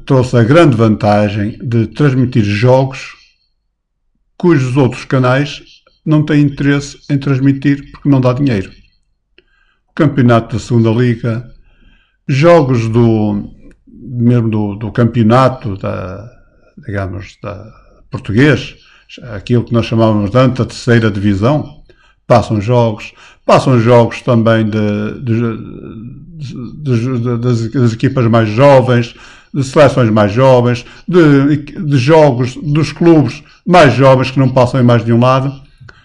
trouxe 0.07 0.37
a 0.37 0.45
grande 0.45 0.77
vantagem 0.77 1.59
de 1.59 1.89
transmitir 1.89 2.45
jogos 2.45 3.20
cujos 4.41 4.75
outros 4.75 5.05
canais 5.05 5.63
não 6.03 6.25
têm 6.25 6.41
interesse 6.41 6.99
em 7.11 7.19
transmitir 7.19 7.91
porque 7.93 8.09
não 8.09 8.23
dá 8.23 8.33
dinheiro. 8.33 8.71
O 9.91 9.93
campeonato 9.95 10.57
da 10.57 10.63
segunda 10.63 10.89
liga, 10.89 11.47
jogos 12.27 12.89
do 12.89 13.53
mesmo 13.87 14.49
do, 14.49 14.77
do 14.77 14.93
campeonato 14.93 15.77
da 15.77 16.27
digamos 16.87 17.37
da 17.43 17.71
português, 18.11 18.77
aquilo 19.31 19.63
que 19.63 19.75
nós 19.75 19.85
chamávamos 19.85 20.31
de 20.31 20.39
a 20.39 20.49
terceira 20.49 21.11
divisão, 21.11 21.83
passam 22.27 22.63
jogos, 22.63 23.13
passam 23.45 23.79
jogos 23.79 24.23
também 24.23 24.65
de, 24.65 25.21
de, 25.21 25.37
de, 26.79 27.37
das 27.77 27.93
equipas 27.93 28.27
mais 28.27 28.49
jovens, 28.49 29.15
de 29.53 29.65
seleções 29.65 30.11
mais 30.11 30.33
jovens, 30.33 30.85
de, 31.07 31.57
de 31.57 31.99
jogos 31.99 32.57
dos 32.57 32.93
clubes 32.93 33.43
mais 33.67 33.95
jovens 33.95 34.31
que 34.31 34.39
não 34.39 34.49
passam 34.49 34.81
em 34.81 34.85
mais 34.85 35.05
de 35.05 35.13
um 35.13 35.21
lado. 35.21 35.53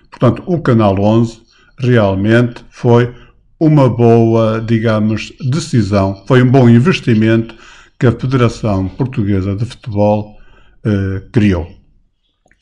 Portanto, 0.09 0.43
o 0.45 0.61
Canal 0.61 0.99
11 0.99 1.41
realmente 1.77 2.65
foi 2.69 3.13
uma 3.59 3.89
boa, 3.89 4.61
digamos, 4.61 5.33
decisão, 5.49 6.23
foi 6.27 6.43
um 6.43 6.51
bom 6.51 6.69
investimento 6.69 7.55
que 7.99 8.05
a 8.05 8.11
Federação 8.11 8.87
Portuguesa 8.89 9.55
de 9.55 9.65
Futebol 9.65 10.35
eh, 10.83 11.23
criou. 11.31 11.67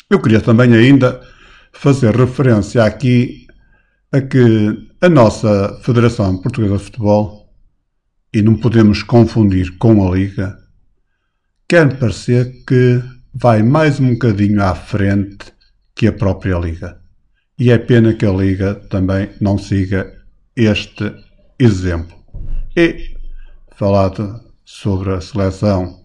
Eu 0.10 0.22
queria 0.22 0.40
também 0.40 0.74
ainda 0.74 1.20
fazer 1.74 2.16
referência 2.16 2.84
aqui 2.84 3.48
a 4.12 4.22
que 4.22 4.88
a 5.02 5.10
nossa 5.10 5.80
Federação 5.82 6.38
Portuguesa 6.38 6.78
de 6.78 6.84
Futebol, 6.84 7.50
e 8.32 8.42
não 8.42 8.56
podemos 8.56 9.02
confundir 9.02 9.78
com 9.78 10.08
a 10.08 10.16
Liga, 10.16 10.56
quer 11.68 11.98
parecer 11.98 12.64
que 12.66 13.02
vai 13.34 13.64
mais 13.64 14.00
um 14.00 14.14
bocadinho 14.14 14.62
à 14.62 14.76
frente 14.76 15.54
que 15.96 16.08
a 16.08 16.14
própria 16.14 16.58
Liga. 16.58 17.00
E 17.58 17.72
é 17.72 17.78
pena 17.78 18.14
que 18.14 18.26
a 18.26 18.32
Liga 18.32 18.76
também 18.76 19.30
não 19.40 19.58
siga 19.58 20.14
este 20.56 21.12
exemplo. 21.58 22.16
E, 22.76 23.16
falado 23.76 24.42
sobre 24.66 25.14
a 25.14 25.22
seleção 25.22 26.02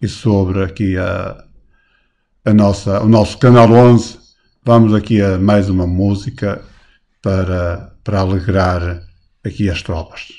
e 0.00 0.08
sobre 0.08 0.62
aqui 0.62 0.96
a, 0.96 1.44
a 2.44 2.54
nossa, 2.54 3.00
o 3.00 3.08
nosso 3.08 3.38
Canal 3.38 3.70
11, 3.70 4.18
vamos 4.64 4.94
aqui 4.94 5.20
a 5.22 5.38
mais 5.38 5.68
uma 5.68 5.86
música 5.86 6.62
para, 7.22 7.92
para 8.04 8.20
alegrar 8.20 9.02
aqui 9.44 9.68
as 9.68 9.82
tropas. 9.82 10.37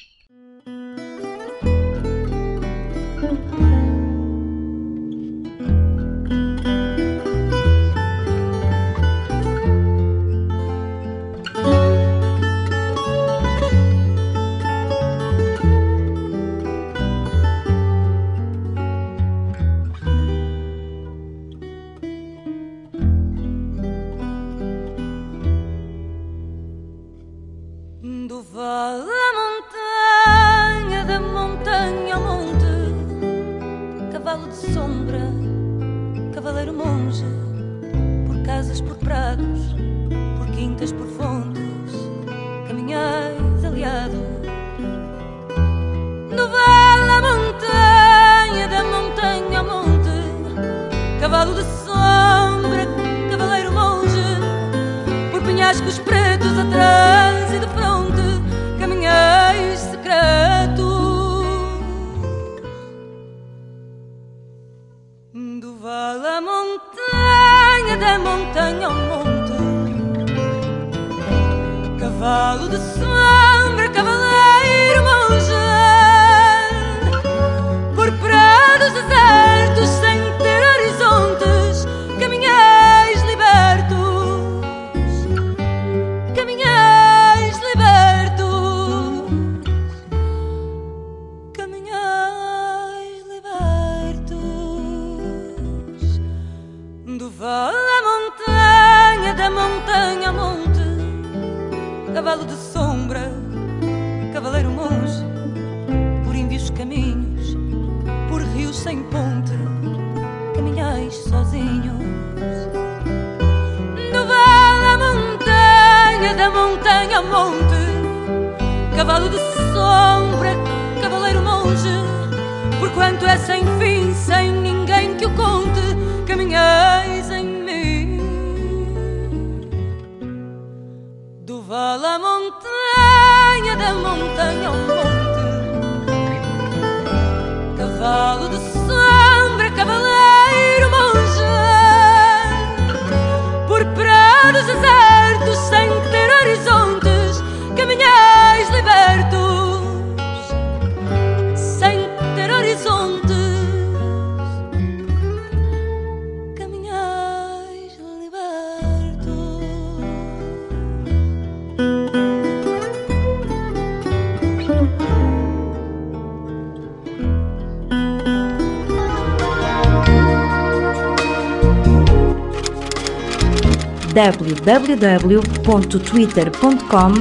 www.twitter.com 174.63 177.13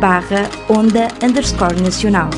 barra 0.00 0.50
onda 0.68 1.08
underscore 1.22 1.80
nacional. 1.80 2.28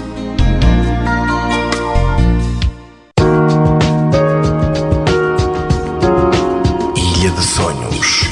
Ilha 6.97 7.31
de 7.31 7.43
Sonhos. 7.43 8.29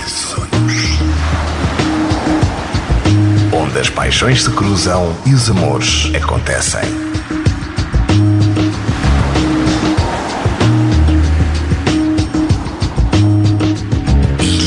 Onde 3.52 3.78
as 3.78 3.90
paixões 3.90 4.42
se 4.42 4.50
cruzam 4.50 5.14
e 5.26 5.34
os 5.34 5.50
amores 5.50 6.10
acontecem. 6.14 7.10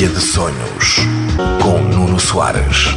De 0.03 0.19
Sonhos, 0.19 0.97
Soares. 2.23 2.87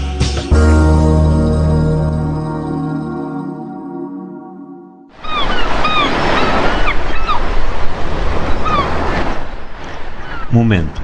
Momentos. 10.50 11.02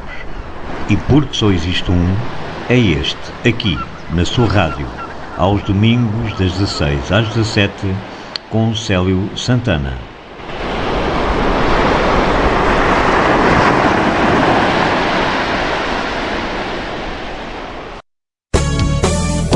E 0.88 0.96
porque 0.96 1.34
só 1.34 1.50
existe 1.50 1.90
um, 1.90 2.16
é 2.70 2.76
este, 2.76 3.16
aqui, 3.46 3.78
na 4.12 4.24
sua 4.24 4.46
rádio, 4.46 4.86
aos 5.36 5.62
domingos 5.64 6.30
das 6.38 6.52
16 6.52 7.12
às 7.12 7.28
17, 7.28 7.72
com 8.48 8.74
Célio 8.74 9.28
Santana. 9.36 10.11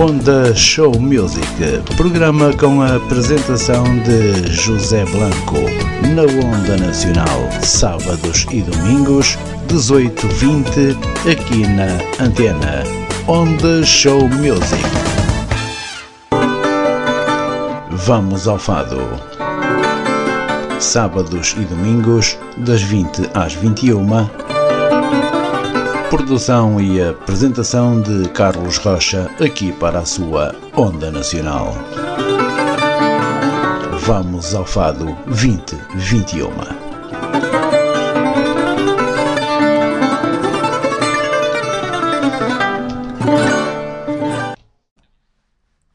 Onda 0.09 0.54
Show 0.54 1.00
Music, 1.00 1.42
programa 1.96 2.52
com 2.52 2.80
a 2.80 2.94
apresentação 2.94 3.82
de 4.04 4.52
José 4.52 5.04
Blanco, 5.07 5.57
na 6.14 6.22
Onda 6.22 6.76
Nacional, 6.76 7.50
sábados 7.61 8.46
e 8.52 8.62
domingos, 8.62 9.36
18-20, 9.66 10.96
aqui 11.28 11.66
na 11.66 12.24
Antena. 12.24 12.84
Onda 13.26 13.84
Show 13.84 14.28
Music. 14.28 14.84
Vamos 17.90 18.46
ao 18.46 18.61
Fado. 18.61 19.00
Sábados 20.78 21.57
e 21.59 21.64
domingos, 21.64 22.38
das 22.59 22.80
20 22.80 23.28
às 23.34 23.54
21 23.54 24.55
Produção 26.11 26.80
e 26.80 27.02
apresentação 27.02 28.00
de 28.00 28.28
Carlos 28.28 28.76
Rocha, 28.76 29.28
aqui 29.44 29.72
para 29.72 29.98
a 29.98 30.04
sua 30.04 30.54
Onda 30.76 31.11
Nacional. 31.11 31.74
Vamos 34.02 34.54
ao 34.54 34.64
Fado 34.64 35.04
2021. 35.26 36.46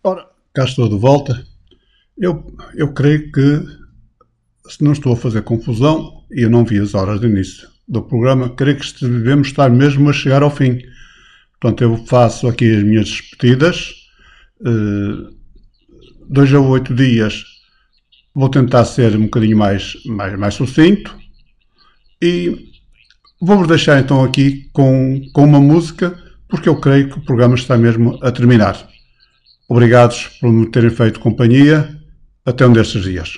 Ora, 0.04 0.28
cá 0.54 0.66
estou 0.66 0.90
de 0.90 0.98
volta. 0.98 1.42
Eu, 2.18 2.46
eu 2.76 2.94
creio 2.94 3.32
que, 3.32 3.66
se 4.70 4.84
não 4.84 4.92
estou 4.92 5.14
a 5.14 5.18
fazer 5.18 5.42
confusão, 5.44 6.26
eu 6.30 6.50
não 6.50 6.66
vi 6.66 6.80
as 6.80 6.94
horas 6.94 7.22
de 7.22 7.28
início 7.28 7.71
do 7.88 8.02
programa. 8.02 8.50
Creio 8.50 8.78
que 8.78 9.06
devemos 9.06 9.48
estar 9.48 9.70
mesmo 9.70 10.10
a 10.10 10.14
chegar 10.14 10.44
ao 10.44 10.52
fim. 10.52 10.80
Portanto, 11.60 11.84
eu 11.84 11.98
faço 12.06 12.48
aqui 12.48 12.76
as 12.76 12.84
minhas 12.84 13.10
despedidas. 13.10 13.94
Uh, 14.62 15.36
dois 16.30 16.54
a 16.54 16.60
oito 16.60 16.94
dias 16.94 17.44
vou 18.34 18.50
tentar 18.50 18.86
ser 18.86 19.16
um 19.16 19.24
bocadinho 19.24 19.58
mais, 19.58 19.94
mais, 20.06 20.38
mais 20.38 20.54
sucinto. 20.54 21.16
E 22.22 22.72
vou-vos 23.42 23.68
deixar 23.68 24.00
então 24.00 24.24
aqui 24.24 24.70
com, 24.72 25.22
com 25.34 25.44
uma 25.44 25.60
música, 25.60 26.18
porque 26.48 26.70
eu 26.70 26.80
creio 26.80 27.10
que 27.10 27.18
o 27.18 27.22
programa 27.22 27.56
está 27.56 27.78
mesmo 27.78 28.18
a 28.22 28.32
terminar. 28.32 28.90
Obrigados 29.68 30.28
por 30.40 30.52
me 30.52 30.70
terem 30.70 30.90
feito 30.90 31.20
companhia. 31.20 31.98
Até 32.44 32.66
um 32.66 32.74
destes 32.74 33.04
dias. 33.04 33.38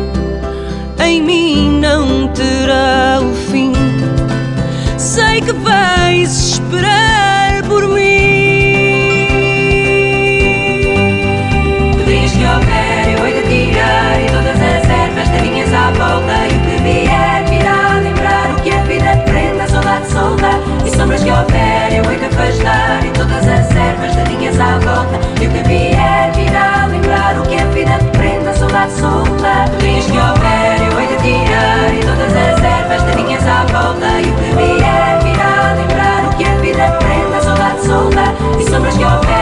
não 1.97 2.29
terá 2.29 3.19
o 3.21 3.33
fim. 3.51 3.73
Sei 4.97 5.41
que 5.41 5.51
vais 5.51 6.53
esperar 6.53 7.63
por 7.67 7.85
mim. 7.89 9.27
Pedinhas-lhe 11.97 12.45
ao 12.45 12.59
pé, 12.61 13.13
eu 13.13 13.25
hei 13.25 13.33
de 13.33 13.49
tirar, 13.49 14.21
e 14.21 14.25
todas 14.27 14.55
as 14.55 14.89
ervas 14.89 15.29
terrinhas 15.29 15.73
à 15.73 15.91
volta, 15.91 16.35
e 16.47 16.55
o 16.55 16.61
que 16.61 16.77
vier 16.81 17.43
virá 17.49 17.99
lembrar 18.01 18.51
o 18.51 18.61
que 18.61 18.69
a 18.71 18.83
vida 18.83 19.17
prenda, 19.25 19.67
saudade 19.67 20.07
solta, 20.09 20.51
e 20.85 20.89
sombras 20.95 21.23
que 21.23 21.29
houver, 21.29 21.93
eu 21.93 22.09
hei 22.09 22.17
de 22.19 22.25
afastar, 22.25 23.05
e 23.05 23.09
todas 23.09 23.45
as 23.47 23.75
ervas 23.75 24.15
terrinhas 24.15 24.57
à 24.61 24.79
volta, 24.79 25.19
e 25.41 25.47
o 25.47 25.49
que 25.51 25.63
vier 25.67 26.31
virá 26.35 26.87
lembrar 26.89 27.37
o 27.37 27.41
que 27.43 27.55
a 27.55 27.65
vida 27.65 27.97
prenda, 28.13 28.53
saudade 28.53 28.93
solta, 28.93 29.65
pedinhas-lhe 29.77 30.17
ao 30.17 30.33
pé 30.35 30.70
dia 31.21 31.93
E 31.93 31.99
todas 31.99 32.33
as 32.33 32.63
ervas 32.63 33.03
daninhas 33.03 33.45
à 33.47 33.65
volta. 33.65 34.21
E 34.21 34.29
o 34.29 34.35
que 34.35 34.55
vier 34.55 35.19
virá 35.23 35.73
lembrar 35.73 36.25
O 36.25 36.37
que 36.37 36.43
a 36.43 36.55
vida 36.57 36.97
prenda 36.99 37.41
Saudade 37.41 37.85
solta 37.85 38.23
e 38.59 38.69
sombras 38.69 38.97
que 38.97 39.03
houver 39.03 39.40